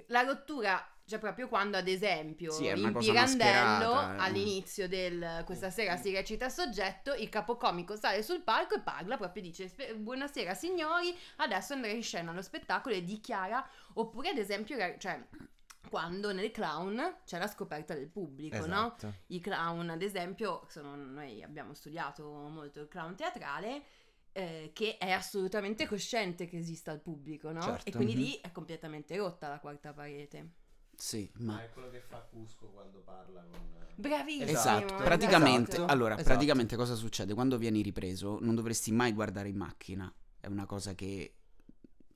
La 0.07 0.21
rottura 0.21 0.85
c'è 1.05 1.19
proprio 1.19 1.49
quando, 1.49 1.75
ad 1.77 1.87
esempio, 1.87 2.51
Sì, 2.51 2.67
in 2.67 2.93
Pirandello, 2.97 3.91
eh. 3.99 4.15
all'inizio 4.19 4.87
del 4.87 5.43
questa 5.45 5.69
sera 5.69 5.97
si 5.97 6.13
recita 6.13 6.47
soggetto, 6.49 7.13
il 7.13 7.27
capocomico 7.29 7.95
sale 7.97 8.23
sul 8.23 8.41
palco 8.41 8.75
e 8.75 8.79
parla, 8.81 9.17
proprio 9.17 9.41
dice 9.43 9.67
"Spe- 9.67 9.95
buonasera 9.95 10.53
signori, 10.53 11.13
adesso 11.37 11.73
andrà 11.73 11.91
in 11.91 12.03
scena 12.03 12.31
lo 12.31 12.41
spettacolo 12.41 12.95
e 12.95 13.03
dichiara, 13.03 13.67
oppure 13.95 14.29
ad 14.29 14.37
esempio, 14.37 14.77
cioè... 14.97 15.21
Quando 15.89 16.31
nel 16.31 16.49
clown 16.49 17.17
c'è 17.25 17.37
la 17.37 17.45
scoperta 17.45 17.93
del 17.93 18.07
pubblico, 18.07 18.55
no? 18.65 18.95
Esatto. 18.95 19.13
I 19.27 19.39
clown, 19.39 19.89
ad 19.91 20.01
esempio, 20.01 20.65
sono- 20.69 20.95
noi 20.95 21.43
abbiamo 21.43 21.73
studiato 21.75 22.23
molto 22.25 22.79
il 22.79 22.87
clown 22.87 23.15
teatrale, 23.15 23.83
eh, 24.33 24.71
che 24.73 24.97
è 24.97 25.11
assolutamente 25.11 25.87
cosciente 25.87 26.47
che 26.47 26.57
esista 26.57 26.91
il 26.91 26.99
pubblico, 26.99 27.51
no? 27.51 27.61
Certo. 27.61 27.87
E 27.89 27.91
quindi 27.91 28.13
Mhm. 28.15 28.19
lì 28.19 28.39
è 28.41 28.51
completamente 28.51 29.15
rotta 29.15 29.47
la 29.47 29.59
quarta 29.59 29.93
parete. 29.93 30.49
Sì, 30.95 31.29
Ma 31.37 31.53
ma... 31.53 31.63
è 31.63 31.69
quello 31.71 31.89
che 31.89 32.01
fa 32.01 32.19
Cusco 32.19 32.67
quando 32.67 32.99
parla 32.99 33.41
con... 33.49 33.59
Bravissimo. 33.95 34.45
Esatto, 34.49 34.85
esatto. 34.85 35.03
praticamente, 35.03 35.71
Esatto. 35.75 35.91
allora, 35.91 36.13
Esatto. 36.15 36.29
praticamente 36.29 36.75
cosa 36.75 36.95
succede? 36.95 37.33
Quando 37.33 37.57
vieni 37.57 37.81
ripreso 37.81 38.37
non 38.41 38.53
dovresti 38.55 38.91
mai 38.91 39.11
guardare 39.13 39.49
in 39.49 39.55
macchina, 39.57 40.11
è 40.39 40.47
una 40.47 40.65
cosa 40.65 40.93
che, 40.95 41.35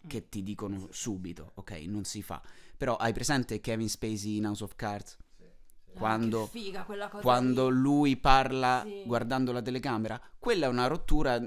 che 0.08 0.30
ti 0.30 0.42
dicono 0.44 0.88
subito, 0.92 1.52
ok? 1.56 1.72
Non 1.88 2.04
si 2.04 2.22
fa. 2.22 2.42
Però 2.78 2.96
hai 2.98 3.14
presente 3.14 3.60
Kevin 3.60 3.90
Spacey 3.90 4.38
in 4.38 4.46
House 4.46 4.64
of 4.64 4.76
Cards? 4.76 5.18
Sì, 5.38 5.44
sì. 5.44 5.92
Ah, 5.94 5.98
quando- 5.98 6.44
che 6.52 6.60
figa 6.60 6.84
quella 6.84 7.10
cosa 7.10 7.22
Quando 7.24 7.70
lì. 7.70 7.78
lui 7.78 8.18
parla 8.18 8.84
Sì. 8.86 9.04
guardando 9.06 9.52
la 9.52 9.62
telecamera, 9.62 10.20
quella 10.38 10.66
è 10.68 10.70
una 10.70 10.88
rottura 10.88 11.40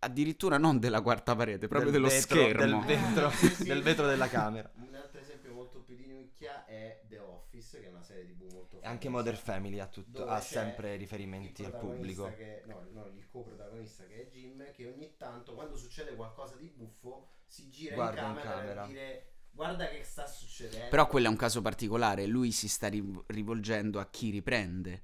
addirittura 0.00 0.58
non 0.58 0.78
della 0.78 1.00
quarta 1.02 1.34
parete, 1.36 1.66
proprio 1.68 1.90
Del 1.90 2.00
dello 2.02 2.12
vetro- 2.12 2.36
schermo. 2.36 2.84
Del 2.84 2.96
vetro, 2.98 3.30
del 3.64 3.82
vetro 3.82 4.06
della 4.06 4.28
camera. 4.28 4.70
Un 4.76 4.94
altro 4.94 5.20
esempio 5.20 5.52
molto 5.52 5.80
più 5.80 5.96
di 5.96 6.06
nicchia 6.06 6.64
è 6.66 7.02
The 7.08 7.18
Office, 7.18 7.80
che 7.80 7.86
è 7.86 7.90
una 7.90 8.02
serie 8.02 8.24
tv 8.26 8.52
molto 8.52 8.80
E 8.80 8.86
anche 8.86 9.06
famosa, 9.08 9.24
Modern 9.24 9.36
Family 9.42 9.78
ha, 9.78 9.86
tutto, 9.86 10.26
ha 10.26 10.40
sempre 10.40 10.96
riferimenti 10.96 11.64
al 11.64 11.76
pubblico. 11.76 12.32
Che, 12.36 12.62
no, 12.66 12.86
no, 12.92 13.06
il 13.06 13.26
coprotagonista 13.30 14.04
che 14.06 14.28
è 14.28 14.30
Jim, 14.30 14.70
che 14.72 14.86
ogni 14.86 15.14
tanto 15.16 15.54
quando 15.54 15.76
succede 15.76 16.14
qualcosa 16.14 16.56
di 16.56 16.68
buffo 16.74 17.32
si 17.46 17.68
gira 17.70 17.94
Guarda 17.94 18.22
in 18.22 18.28
in 18.28 18.34
camera, 18.36 18.54
camera. 18.56 18.80
per 18.82 18.90
dire 18.90 19.32
guarda 19.50 19.88
che 19.88 20.04
sta 20.04 20.26
succedendo. 20.26 20.88
Però 20.88 21.06
quello 21.08 21.26
è 21.26 21.30
un 21.30 21.36
caso 21.36 21.60
particolare, 21.62 22.26
lui 22.26 22.52
si 22.52 22.68
sta 22.68 22.88
riv- 22.88 23.24
rivolgendo 23.28 23.98
a 23.98 24.06
chi 24.08 24.30
riprende, 24.30 25.02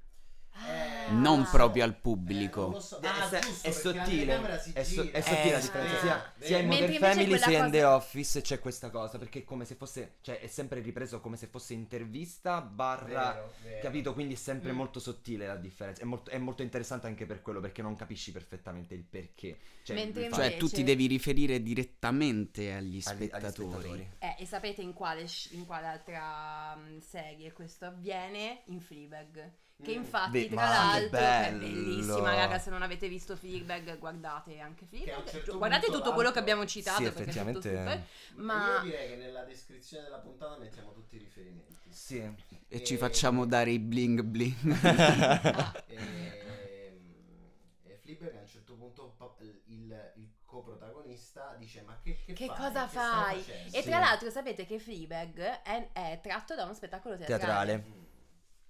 Ah. 0.57 1.11
non 1.13 1.47
proprio 1.51 1.83
al 1.85 1.91
Eh, 1.91 1.95
pubblico. 1.95 2.61
non 2.63 2.71
lo 2.73 2.81
so. 2.81 2.99
È, 3.01 3.07
Ah, 3.07 3.29
è- 3.29 3.39
giusto, 3.41 3.67
è 3.67 3.71
la 3.71 3.75
sottile, 4.05 4.41
è, 4.73 4.85
so- 4.85 5.03
è 5.11 5.21
sottile 5.21 5.51
la 5.53 5.59
Eh, 5.59 5.61
differenza 5.61 5.95
sì. 5.95 6.01
sia, 6.01 6.33
sia 6.39 6.59
in 6.59 6.67
Modern 6.69 6.95
Family 6.95 7.39
sia 7.39 7.65
in 7.65 7.71
The 7.73 7.85
Office 7.85 8.41
c'è 8.41 8.59
questa 8.61 8.91
cosa 8.91 9.19
perché 9.19 9.41
è 9.41 9.45
come 9.45 9.65
se 9.65 9.75
fosse 9.75 10.15
cioè 10.21 10.39
è 10.41 10.47
sempre 10.47 10.81
ripreso 10.81 11.21
come 11.21 11.37
se 11.37 11.49
fosse 11.49 11.75
intervista 11.75 12.61
barra 12.61 13.33
Vero, 13.33 13.53
vero. 13.65 13.81
capito 13.83 14.15
quindi 14.15 14.35
è 14.35 14.37
sempre 14.37 14.73
Mm. 14.73 14.77
molto 14.77 15.01
sottile 15.01 15.47
la 15.47 15.57
differenza 15.57 16.03
è 16.03 16.05
molto, 16.05 16.31
è 16.31 16.39
molto 16.39 16.63
interessante 16.63 17.09
anche 17.09 17.27
per 17.27 17.43
quello 17.43 17.59
perché 17.61 17.83
non 17.83 17.97
capisci 17.97 18.31
perfettamente 18.33 18.95
il 18.95 19.03
perché 19.03 19.59
cioè, 19.85 19.95
Mentre 19.97 20.31
Cioè, 20.33 20.57
tu 20.57 20.67
ti 20.69 20.83
devi 20.83 21.07
riferire 21.07 21.63
direttamente 21.63 22.73
agli 22.73 23.01
agli- 23.05 23.29
agli 23.31 23.51
spettatori. 23.51 24.11
Eh, 24.19 24.37
e 24.39 24.47
sapete 24.47 24.81
in 24.83 24.93
quale, 24.95 25.27
in 25.51 25.67
quale 25.67 25.87
altra 25.87 26.75
mm, 26.77 26.99
serie 26.99 27.53
questo 27.53 27.85
avviene? 27.85 28.63
In 28.67 28.81
Fleabag. 28.81 29.53
Che 29.83 29.91
Mm. 29.93 29.95
infatti, 29.97 30.31
Beh, 30.31 30.49
tra 30.55 30.69
l'altro, 30.69 31.19
è 31.19 31.53
bellissima, 31.59 32.35
raga. 32.35 32.59
Se 32.59 32.71
non 32.71 32.83
avete 32.83 33.09
visto 33.09 33.37
Fleabag, 33.37 33.99
guardate 33.99 34.59
anche 34.61 34.87
Fleabag. 34.87 35.29
certo 35.29 35.59
guardate 35.59 35.87
tutto 35.91 36.13
quello 36.15 36.31
che 36.31 36.39
abbiamo 36.39 36.65
citato. 36.65 37.03
Sì, 37.05 37.11
perché 37.11 37.19
è 37.23 37.25
tutto 37.25 37.59
effettivamente- 37.69 37.69
super. 37.69 38.07
Ma 38.37 38.77
Io 38.77 38.83
direi 38.85 39.09
che 39.11 39.17
nella 39.17 39.43
descrizione 39.45 40.05
della 40.05 40.19
puntata 40.21 40.57
mettiamo 40.59 40.93
tutti 40.93 41.17
i 41.17 41.19
riferimenti. 41.19 41.75
sì 41.91 42.23
E 42.69 42.83
ci 42.85 42.95
E- 42.95 42.97
facciamo 42.97 43.45
dare 43.47 43.71
i 43.73 43.79
bling 43.79 44.23
bling. 44.23 44.55
E, 45.89 45.97
e 45.97 46.64
Fleabag 48.25 48.37
a 48.39 48.41
un 48.43 48.49
certo 48.49 48.75
punto 48.75 49.15
pa- 49.17 49.35
il, 49.67 50.13
il 50.17 50.31
coprotagonista 50.45 51.55
dice 51.59 51.83
ma 51.83 51.99
che, 52.01 52.17
che, 52.25 52.33
Che 52.33 52.47
fai? 52.47 52.57
cosa 52.57 52.85
Che 52.87 52.93
fai? 52.95 53.41
facendo?" 53.43 53.77
E 53.77 53.83
tra 53.83 53.99
l'altro 53.99 54.31
sapete 54.31 54.67
che 54.67 54.79
Fleabag 54.79 55.39
è, 55.63 55.93
è 55.93 56.21
tratto 56.23 56.55
da 56.55 56.65
uno 56.65 56.75
spettacolo 56.75 57.17
teatrale. 57.17 57.39
Teatrale. 57.39 57.85
Mm. 57.87 58.03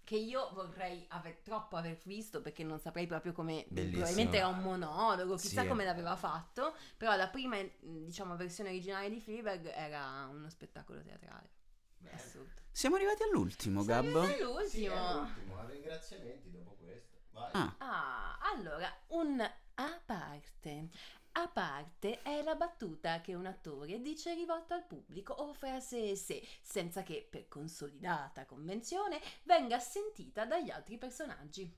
Che 0.04 0.16
io 0.16 0.50
vorrei 0.52 1.06
aver, 1.08 1.38
troppo 1.38 1.76
aver 1.76 1.98
visto 2.04 2.42
perché 2.42 2.62
non 2.62 2.78
saprei 2.78 3.06
proprio 3.06 3.32
come... 3.32 3.64
Bellissimo. 3.68 4.00
Probabilmente 4.02 4.36
era 4.36 4.48
un 4.48 4.58
monologo, 4.60 5.36
chissà 5.36 5.62
Sì. 5.62 5.66
come 5.68 5.84
l'aveva 5.86 6.14
fatto. 6.14 6.74
Però 6.98 7.16
la 7.16 7.28
prima, 7.28 7.56
diciamo, 7.80 8.36
versione 8.36 8.68
originale 8.68 9.08
di 9.08 9.18
Fleabag 9.18 9.64
era 9.74 10.26
uno 10.30 10.50
spettacolo 10.50 11.00
teatrale. 11.02 11.48
Bene. 11.96 12.16
Assurdo. 12.16 12.60
Siamo 12.70 12.96
arrivati 12.96 13.22
all'ultimo, 13.22 13.82
Siamo 13.82 14.02
Gab. 14.02 14.14
arrivati 14.16 14.42
all'ultimo. 14.42 14.68
Sì, 14.68 14.84
è 14.84 15.12
l'ultimo, 15.14 15.58
a 15.58 15.64
ringraziamenti 15.70 16.50
dopo 16.50 16.76
questo. 16.78 17.13
Ah, 17.34 17.74
Ah, 17.78 18.38
allora, 18.52 18.88
un 19.08 19.40
a 19.40 20.00
parte. 20.04 20.88
A 21.36 21.48
parte 21.48 22.22
è 22.22 22.42
la 22.42 22.54
battuta 22.54 23.20
che 23.20 23.34
un 23.34 23.46
attore 23.46 24.00
dice 24.00 24.34
rivolta 24.34 24.74
al 24.76 24.84
pubblico 24.86 25.32
o 25.32 25.52
frase 25.52 26.14
se, 26.16 26.46
senza 26.62 27.02
che, 27.02 27.26
per 27.28 27.48
consolidata 27.48 28.46
convenzione, 28.46 29.20
venga 29.44 29.78
sentita 29.80 30.44
dagli 30.44 30.70
altri 30.70 30.96
personaggi. 30.98 31.72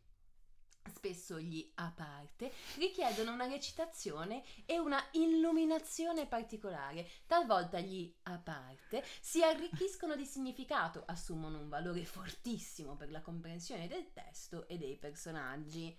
Spesso 0.93 1.39
gli 1.39 1.71
a 1.77 1.93
parte 1.95 2.53
richiedono 2.77 3.33
una 3.33 3.47
recitazione 3.47 4.43
e 4.65 4.79
una 4.79 5.03
illuminazione 5.13 6.27
particolare. 6.27 7.09
Talvolta 7.27 7.81
gli 7.81 8.13
a 8.25 8.39
parte 8.39 9.05
si 9.21 9.43
arricchiscono 9.43 10.17
di 10.17 10.25
significato, 10.25 11.03
assumono 11.07 11.59
un 11.59 11.69
valore 11.69 12.05
fortissimo 12.05 12.97
per 12.97 13.11
la 13.11 13.21
comprensione 13.21 13.89
del 13.89 14.13
testo 14.13 14.67
e 14.69 14.79
dei 14.79 14.97
personaggi. 14.97 15.97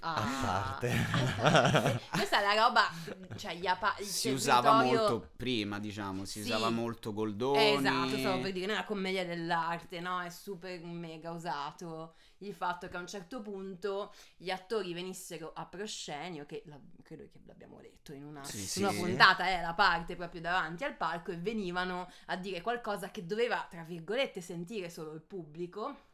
Ah, 0.00 0.14
A 0.16 0.42
parte. 0.46 0.90
a 0.90 1.32
parte. 1.40 2.00
Questa 2.10 2.38
è 2.40 2.42
la 2.42 2.62
roba, 2.62 2.90
cioè 3.36 3.54
gli 3.56 3.66
apa- 3.66 3.94
si 4.00 4.28
usava 4.30 4.82
molto 4.82 5.30
prima, 5.36 5.78
diciamo, 5.78 6.24
si 6.26 6.42
Sì. 6.42 6.50
usava 6.50 6.68
molto 6.68 7.12
Goldoni. 7.14 7.58
Eh, 7.58 7.72
Esatto, 7.78 8.18
stavo 8.18 8.40
per 8.42 8.52
dire, 8.52 8.66
nella 8.66 8.84
commedia 8.84 9.24
dell'arte, 9.24 10.00
no? 10.00 10.20
È 10.20 10.28
super 10.28 10.78
mega 10.82 11.30
usato 11.30 12.16
il 12.38 12.52
fatto 12.52 12.88
che 12.88 12.96
a 12.96 13.00
un 13.00 13.06
certo 13.06 13.40
punto 13.40 14.12
gli 14.36 14.50
attori 14.50 14.92
venissero 14.92 15.52
a 15.54 15.64
proscenio, 15.64 16.44
che 16.44 16.62
la- 16.66 16.78
credo 17.02 17.28
che 17.32 17.40
l'abbiamo 17.46 17.80
detto 17.80 18.12
in 18.12 18.24
una, 18.24 18.42
Sì, 18.44 18.80
una 18.82 18.92
puntata, 18.92 19.46
è 19.46 19.60
la 19.62 19.72
parte 19.74 20.16
proprio 20.16 20.40
davanti 20.42 20.84
al 20.84 20.96
palco, 20.96 21.30
e 21.30 21.38
venivano 21.38 22.10
a 22.26 22.36
dire 22.36 22.60
qualcosa 22.60 23.10
che 23.10 23.24
doveva, 23.24 23.66
tra 23.70 23.82
virgolette, 23.84 24.40
sentire 24.42 24.90
solo 24.90 25.12
il 25.12 25.22
pubblico. 25.22 26.12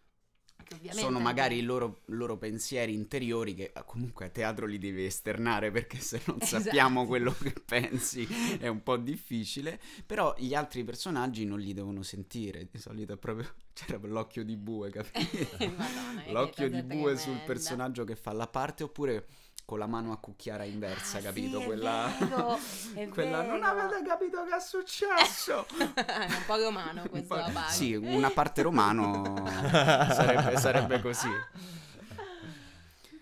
Sono 0.91 1.19
magari 1.21 1.59
i 1.59 1.63
loro, 1.63 2.01
loro 2.07 2.37
pensieri 2.37 2.95
interiori 2.95 3.55
che 3.55 3.73
eh, 3.75 3.83
comunque 3.85 4.27
a 4.27 4.29
teatro 4.29 4.67
li 4.67 4.79
devi 4.79 5.05
esternare 5.05 5.71
perché 5.71 5.99
se 5.99 6.21
non 6.27 6.39
Esatto. 6.43 6.63
sappiamo 6.63 7.07
quello 7.07 7.33
che 7.33 7.53
pensi 7.65 8.27
è 8.59 8.69
un 8.69 8.83
po' 8.83 8.97
difficile. 8.97 9.81
Però 10.07 10.35
gli 10.39 10.55
altri 10.55 10.85
personaggi 10.85 11.45
non 11.45 11.59
li 11.61 11.73
devono 11.73 12.03
sentire. 12.03 12.69
Di 12.71 12.79
solito 12.79 13.13
è 13.13 13.17
proprio 13.17 13.49
c'era 13.73 13.99
l'occhio 14.03 14.45
di 14.45 14.57
bue, 14.57 14.91
capito? 14.91 15.57
Madonna, 15.77 16.25
l'occhio 16.31 16.69
di 16.69 16.83
bue 16.83 17.13
sul 17.17 17.23
tremenda. 17.25 17.45
personaggio 17.45 18.05
che 18.05 18.17
fa 18.17 18.33
la 18.33 18.47
parte 18.47 18.85
oppure 18.85 19.27
con 19.71 19.79
la 19.79 19.87
mano 19.87 20.11
a 20.11 20.17
cucchiara 20.19 20.65
inversa, 20.65 21.19
Ah, 21.19 21.21
capito? 21.21 21.59
sì, 21.59 21.63
è 21.63 21.67
quella 21.67 22.13
vero, 22.19 22.59
è 22.95 23.09
quella 23.15 23.43
non 23.43 23.63
avete 23.63 24.03
capito 24.05 24.45
che 24.45 24.57
è 24.57 24.61
successo. 24.61 25.65
è 25.95 26.25
un 26.27 26.43
po' 26.45 26.57
romano 26.57 27.03
questo 27.09 27.35
Un 27.35 27.53
po'-. 27.53 27.61
Sì, 27.69 27.95
una 27.95 28.31
parte 28.31 28.63
romano 28.63 29.45
sarebbe, 29.47 30.57
sarebbe 30.57 31.01
così. 31.01 31.29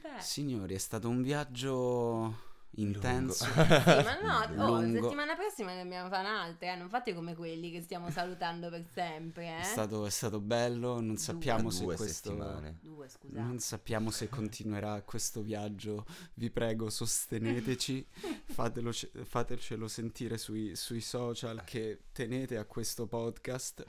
Beh. 0.01 0.21
Signori, 0.21 0.75
è 0.75 0.79
stato 0.79 1.11
un 1.11 1.21
viaggio 1.21 2.35
intenso. 2.73 3.47
Sì, 3.89 4.05
ma 4.05 4.19
no, 4.21 4.65
oh, 4.65 4.81
Lungo. 4.81 5.03
settimana 5.03 5.35
prossima 5.35 5.73
ne 5.73 5.81
abbiamo 5.81 6.09
fare 6.09 6.29
un'altra, 6.29 6.73
eh, 6.73 6.77
non 6.77 6.89
fate 6.89 7.15
come 7.15 7.35
quelli 7.35 7.71
che 7.71 7.81
stiamo 7.83 8.11
salutando 8.11 8.69
per 8.69 8.85
sempre, 8.93 9.47
eh. 9.47 9.61
È 9.61 9.65
stato, 9.65 10.07
è 10.07 10.11
stato 10.11 10.41
bello, 10.41 11.01
non 11.01 11.17
sappiamo 11.17 11.71
se 11.71 11.85
due 11.85 11.97
questo... 11.97 12.31
settimane 12.31 12.79
Due, 12.81 13.09
scusate. 13.09 13.41
Non 13.41 13.59
sappiamo 13.59 14.11
se 14.11 14.29
continuerà 14.31 15.01
questo 15.03 15.43
viaggio, 15.43 16.07
vi 16.35 16.51
prego 16.51 16.91
sosteneteci, 16.91 18.07
fatelo, 18.45 18.93
fatecelo 18.93 19.89
sentire 19.89 20.39
sui, 20.39 20.77
sui 20.77 21.01
social 21.01 21.63
che 21.65 22.05
tenete 22.13 22.57
a 22.57 22.65
questo 22.65 23.07
podcast. 23.07 23.85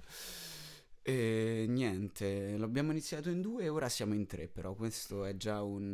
E 1.01 1.65
niente, 1.67 2.55
l'abbiamo 2.57 2.91
iniziato 2.91 3.29
in 3.29 3.41
due 3.41 3.63
e 3.63 3.69
ora 3.69 3.89
siamo 3.89 4.13
in 4.13 4.27
tre, 4.27 4.47
però 4.47 4.73
questo 4.75 5.25
è 5.25 5.35
già 5.37 5.63
un, 5.63 5.91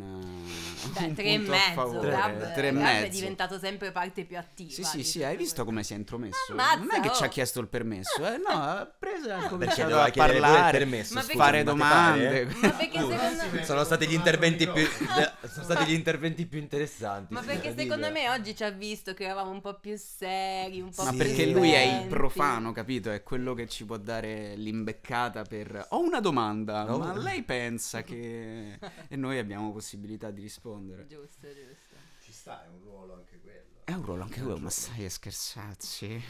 Beh, 0.93 1.05
un 1.05 1.13
tre 1.13 1.23
e 1.25 1.37
mezzo. 1.37 1.99
Gab, 1.99 2.53
tre 2.53 2.67
e 2.69 2.71
Gab 2.73 2.81
è 2.81 3.01
mezzo. 3.01 3.17
diventato 3.19 3.57
sempre 3.59 3.91
parte 3.91 4.25
più 4.25 4.37
attiva. 4.37 4.71
Sì, 4.71 4.83
sì, 4.83 5.03
sì, 5.03 5.23
hai 5.23 5.37
visto 5.37 5.63
come 5.63 5.83
si 5.83 5.93
è 5.93 5.95
intromesso? 5.95 6.51
Ammazza, 6.51 6.77
non 6.79 6.89
è 6.91 6.99
che 6.99 7.13
ci 7.13 7.23
ha 7.23 7.27
oh. 7.27 7.29
chiesto 7.29 7.59
il 7.61 7.67
permesso, 7.67 8.25
eh? 8.25 8.37
No, 8.37 8.47
ha 8.61 8.85
preso 8.97 9.29
e 9.29 9.31
ha 9.31 9.47
cominciato 9.47 9.81
doveva 9.89 10.03
a 10.05 10.11
parlare, 10.11 10.77
permesso 10.79 11.13
Ma 11.13 11.21
scusa, 11.21 11.33
fare 11.35 11.57
ma 11.63 11.71
te 11.71 11.77
domande. 11.77 12.25
pare? 12.25 12.45
Ma 12.61 12.69
perché 12.71 12.93
Uh, 12.95 13.09
secondo 13.11 13.43
me... 13.51 13.63
sono 13.65 13.83
stati 13.83 14.07
gli 14.07 14.13
interventi 14.13 14.67
più 14.69 14.85
sono 15.51 15.63
stati 15.65 15.91
gli 15.91 15.93
interventi 15.93 16.45
più 16.45 16.59
interessanti 16.59 17.33
Ma 17.33 17.41
perché 17.41 17.73
secondo 17.77 18.09
me 18.11 18.29
oggi 18.29 18.55
ci 18.55 18.63
ha 18.63 18.69
visto 18.71 19.13
che 19.13 19.25
eravamo 19.25 19.51
un 19.51 19.61
po' 19.61 19.79
più 19.79 19.95
seri, 19.97 20.81
un 20.81 20.89
po' 20.93 21.03
Ma 21.03 21.11
Sì. 21.11 21.15
più 21.17 21.25
perché 21.25 21.45
lui 21.47 21.71
è 21.71 22.01
il 22.01 22.07
profano, 22.07 22.71
capito? 22.71 23.11
È 23.11 23.21
quello 23.23 23.53
che 23.53 23.67
ci 23.67 23.85
può 23.85 23.97
dare 23.97 24.55
l'imbeccata 24.95 25.43
per... 25.43 25.87
Ho 25.89 26.01
una 26.01 26.19
domanda, 26.19 26.83
No. 26.83 26.97
ma 26.97 27.15
lei 27.17 27.43
pensa 27.43 28.03
che... 28.03 28.79
e 29.07 29.15
noi 29.15 29.37
abbiamo 29.37 29.71
possibilità 29.71 30.31
di 30.31 30.41
rispondere. 30.41 31.05
Giusto, 31.07 31.47
giusto. 31.47 31.95
Ci 32.21 32.31
sta, 32.31 32.65
è 32.65 32.67
un 32.69 32.81
ruolo 32.83 33.13
anche. 33.15 33.39
È 33.87 33.91
un 33.93 34.01
ruolo 34.03 34.23
anche 34.23 34.41
quello, 34.41 34.57
ma 34.57 34.71
stai 34.71 35.05
a 35.05 35.09
scherzarci? 35.11 36.23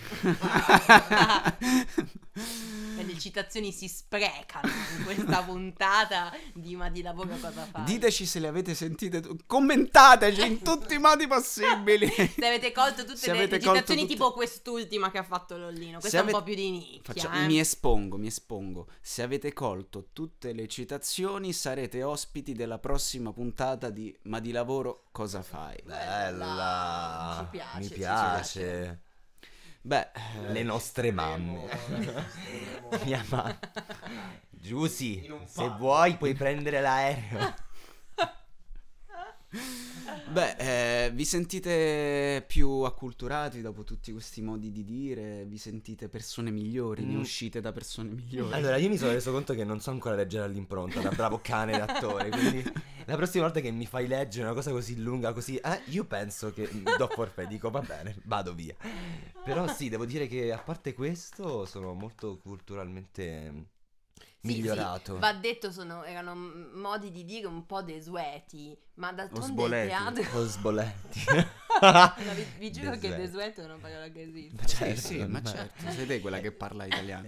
Le 2.98 3.18
citazioni 3.18 3.72
si 3.72 3.88
sprecano 3.88 4.68
in 4.98 5.04
questa 5.06 5.42
puntata 5.42 6.34
di 6.54 6.76
Ma 6.76 6.90
di 6.90 7.02
lavoro 7.02 7.30
cosa 7.40 7.66
fai? 7.66 7.86
Diteci 7.86 8.26
se 8.26 8.40
le 8.40 8.48
avete 8.50 8.74
sentite, 8.76 9.22
commentateci 9.46 10.46
in 10.46 10.62
tutti 10.62 10.96
i 10.96 10.98
modi 10.98 11.28
possibili. 11.28 12.08
Se 12.12 12.46
avete 12.46 12.74
colto 12.74 13.06
tutte 13.06 13.16
Se 13.18 13.32
le, 13.32 13.38
avete 13.38 13.56
le 13.56 13.62
citazioni 13.62 14.02
tutte- 14.02 14.14
tipo 14.14 14.34
quest'ultima 14.34 15.10
che 15.10 15.18
ha 15.20 15.24
fatto 15.24 15.56
Lollino. 15.56 16.00
Questa 16.00 16.10
Se 16.10 16.18
è 16.18 16.20
un 16.20 16.28
avete- 16.36 16.38
po' 16.38 16.44
più 16.44 16.56
di 16.56 16.72
nicchia. 16.72 17.14
Faccio- 17.14 17.32
eh. 17.32 17.46
Mi 17.46 17.60
espongo, 17.60 18.18
mi 18.18 18.28
espongo. 18.28 18.88
Se 19.00 19.22
avete 19.22 19.54
colto 19.54 20.10
tutte 20.12 20.52
le 20.52 20.68
citazioni, 20.68 21.54
sarete 21.54 22.04
ospiti 22.04 22.52
della 22.54 22.80
prossima 22.80 23.32
puntata 23.32 23.90
di 23.90 24.14
Ma 24.24 24.40
di 24.42 24.52
lavoro 24.52 25.06
cosa 25.12 25.42
fai? 25.42 25.78
Bella. 25.86 27.45
Ci 27.52 27.58
piace, 27.58 27.78
Mi 27.78 27.88
ci 27.88 27.94
piace. 27.94 29.02
Beh, 29.82 30.12
eh, 30.14 30.52
Le 30.52 30.64
nostre 30.64 31.12
mamme. 31.12 31.68
Mia 33.06 33.24
mamma. 33.30 33.60
Un 34.68 34.88
se 35.46 35.70
vuoi 35.78 36.18
puoi 36.18 36.34
prendere 36.34 36.82
l'aereo. 36.82 37.54
Beh, 40.36 41.06
eh, 41.06 41.12
vi 41.12 41.24
sentite 41.26 42.44
più 42.46 42.70
acculturati 42.82 43.62
dopo 43.62 43.84
tutti 43.84 44.12
questi 44.12 44.42
modi 44.42 44.70
di 44.72 44.84
dire? 44.84 45.46
Vi 45.46 45.58
sentite 45.58 46.10
persone 46.10 46.52
migliori? 46.52 47.06
Ne 47.06 47.16
Mm. 47.16 47.20
uscite 47.22 47.62
da 47.62 47.72
persone 47.72 48.10
migliori? 48.10 48.54
Allora, 48.54 48.76
io 48.78 48.90
mi 48.90 48.98
sono 48.98 49.12
reso 49.14 49.32
conto 49.32 49.54
che 49.54 49.64
non 49.64 49.80
so 49.80 49.92
ancora 49.92 50.16
leggere 50.16 50.44
all'impronta 50.46 51.00
da 51.02 51.10
bravo 51.10 51.40
cane 51.42 51.78
d'attore. 51.78 52.30
Quindi 52.30 52.64
la 53.06 53.16
prossima 53.16 53.44
volta 53.46 53.62
che 53.62 53.72
mi 53.72 53.86
fai 53.86 54.08
leggere 54.08 54.46
una 54.46 54.54
cosa 54.54 54.72
così 54.72 55.02
lunga, 55.02 55.32
così, 55.32 55.56
eh, 55.56 55.82
io 55.86 56.04
penso 56.06 56.52
che 56.52 56.70
do 56.98 57.08
forfè, 57.08 57.48
dico 57.48 57.70
va 57.70 57.82
bene, 57.82 58.16
vado 58.26 58.54
via. 58.54 58.76
Però 59.44 59.68
sì, 59.68 59.90
devo 59.90 60.06
dire 60.06 60.28
che 60.28 60.52
a 60.52 60.58
parte 60.58 60.94
questo 60.94 61.66
sono 61.66 61.94
molto 61.94 62.38
culturalmente 62.40 63.68
migliorato. 64.46 65.14
sì, 65.16 65.20
va 65.20 65.34
detto, 65.34 65.72
sono, 65.72 66.04
erano 66.04 66.36
modi 66.36 67.12
di 67.12 67.26
dire 67.26 67.48
un 67.48 67.66
po' 67.66 67.82
desueti, 67.82 68.78
ma 68.96 69.12
d'altronde 69.12 69.64
il 69.64 69.70
teatro... 69.70 70.24
Con 70.32 70.48
sboletti. 70.48 71.24
No, 71.76 72.14
vi, 72.34 72.46
vi 72.58 72.72
giuro 72.72 72.92
che 72.92 73.10
Desueti. 73.10 73.22
desueto 73.22 73.62
è 73.62 73.66
una 73.66 73.76
parola 73.76 74.08
che 74.08 74.22
esiste. 74.22 74.56
Ma 74.62 74.66
Sì, 74.66 74.76
certo, 74.78 75.02
sì, 75.02 75.18
ma 75.18 75.28
ma- 75.28 75.44
certo, 75.44 75.92
sei 75.92 76.06
te 76.06 76.22
quella 76.22 76.40
che 76.40 76.54
parla 76.54 76.86
italiano. 76.86 77.28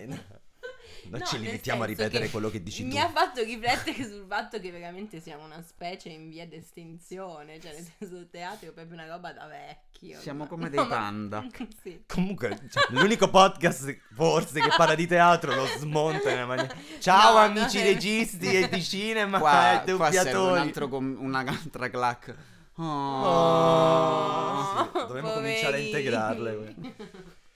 Eh, 1.08 1.12
no. 1.12 1.18
Non 1.18 1.20
No, 1.20 1.26
ci 1.26 1.40
limitiamo 1.40 1.84
a 1.84 1.86
ripetere 1.86 2.30
quello 2.30 2.50
che 2.50 2.62
dici 2.62 2.84
Mi 2.84 2.92
tu. 2.92 2.98
ha 2.98 3.10
fatto 3.10 3.42
riflettere 3.44 4.04
sul 4.04 4.26
fatto 4.28 4.60
che 4.60 4.72
veramente 4.72 5.20
siamo 5.22 5.44
una 5.46 5.62
specie 5.62 6.10
in 6.10 6.30
via 6.30 6.46
d'estinzione, 6.48 7.60
cioè 7.60 7.74
nel 7.74 7.86
senso 7.98 8.16
il 8.18 8.30
teatro 8.30 8.70
è 8.70 8.72
proprio 8.72 8.94
una 8.96 9.08
roba 9.08 9.32
da 9.34 9.46
vecchio. 9.48 10.20
Siamo 10.20 10.44
ma- 10.44 10.48
come 10.50 10.64
no, 10.64 10.70
dei 10.76 10.80
ma- 10.80 10.86
panda. 10.88 11.46
sì. 11.82 12.04
Comunque, 12.08 12.60
cioè, 12.70 12.84
l'unico 12.90 13.30
podcast 13.30 13.98
forse 14.14 14.60
che 14.60 14.70
parla 14.76 14.96
di 14.96 15.08
teatro 15.08 15.56
lo 15.56 15.66
smonta 15.78 16.30
in 16.30 16.36
una 16.38 16.46
maniera. 16.46 16.76
Ciao 17.00 17.34
No, 17.34 17.40
amici 17.40 17.78
no. 17.80 17.84
registi 17.86 18.46
e 18.56 18.70
di 18.70 18.84
cinema 18.84 19.40
Qua, 19.40 19.84
e 19.84 19.94
qua 19.94 20.12
serve 20.12 20.38
un 20.38 20.90
com- 20.90 21.18
un'altra 21.20 21.90
clac. 21.90 22.36
Oh. 22.80 22.84
Oh, 23.26 24.90
sì, 24.94 25.00
dovremmo 25.00 25.32
cominciare 25.32 25.78
a 25.78 25.80
integrarle. 25.80 26.76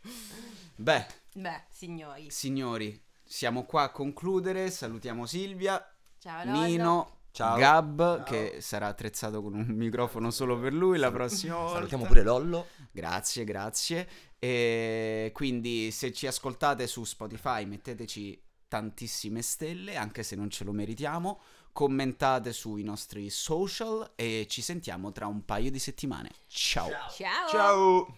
Beh, 0.75 1.05
Beh, 1.33 1.61
signori. 1.69 2.25
signori, 2.31 2.99
siamo 3.31 3.63
qua 3.63 3.83
a 3.83 3.91
concludere. 3.91 4.69
Salutiamo 4.69 5.25
Silvia, 5.25 5.81
Ciao 6.19 6.43
Lollo. 6.43 6.65
Nino, 6.65 7.17
Ciao. 7.31 7.57
Gab, 7.57 8.23
che 8.23 8.57
sarà 8.59 8.87
attrezzato 8.87 9.41
con 9.41 9.53
un 9.53 9.67
microfono 9.67 10.31
solo 10.31 10.59
per 10.59 10.73
lui 10.73 10.97
la 10.97 11.11
prossima 11.11 11.55
volta. 11.55 11.75
Salutiamo 11.75 12.05
pure 12.05 12.23
Lollo. 12.23 12.67
Grazie, 12.91 13.45
grazie. 13.45 14.09
E 14.37 15.31
quindi 15.33 15.91
se 15.91 16.11
ci 16.11 16.27
ascoltate 16.27 16.87
su 16.87 17.05
Spotify 17.05 17.65
metteteci 17.65 18.43
tantissime 18.67 19.41
stelle, 19.41 19.95
anche 19.95 20.23
se 20.23 20.35
non 20.35 20.49
ce 20.49 20.65
lo 20.65 20.73
meritiamo. 20.73 21.39
Commentate 21.71 22.51
sui 22.51 22.83
nostri 22.83 23.29
social 23.29 24.11
e 24.15 24.45
ci 24.49 24.61
sentiamo 24.61 25.13
tra 25.13 25.27
un 25.27 25.45
paio 25.45 25.71
di 25.71 25.79
settimane. 25.79 26.31
Ciao. 26.47 26.89
Ciao. 27.15 27.47
Ciao. 27.47 28.17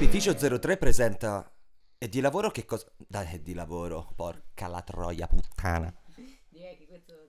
Opificio 0.00 0.34
03 0.34 0.78
presenta 0.78 1.54
E 1.98 2.08
di 2.08 2.20
lavoro 2.20 2.50
che 2.50 2.64
cosa... 2.64 2.90
Dai, 2.96 3.42
di 3.42 3.52
lavoro, 3.52 4.10
porca 4.16 4.66
la 4.66 4.80
troia 4.80 5.26
puttana. 5.26 5.94
Direi 6.48 6.78
che 6.78 6.86
questo 6.86 7.28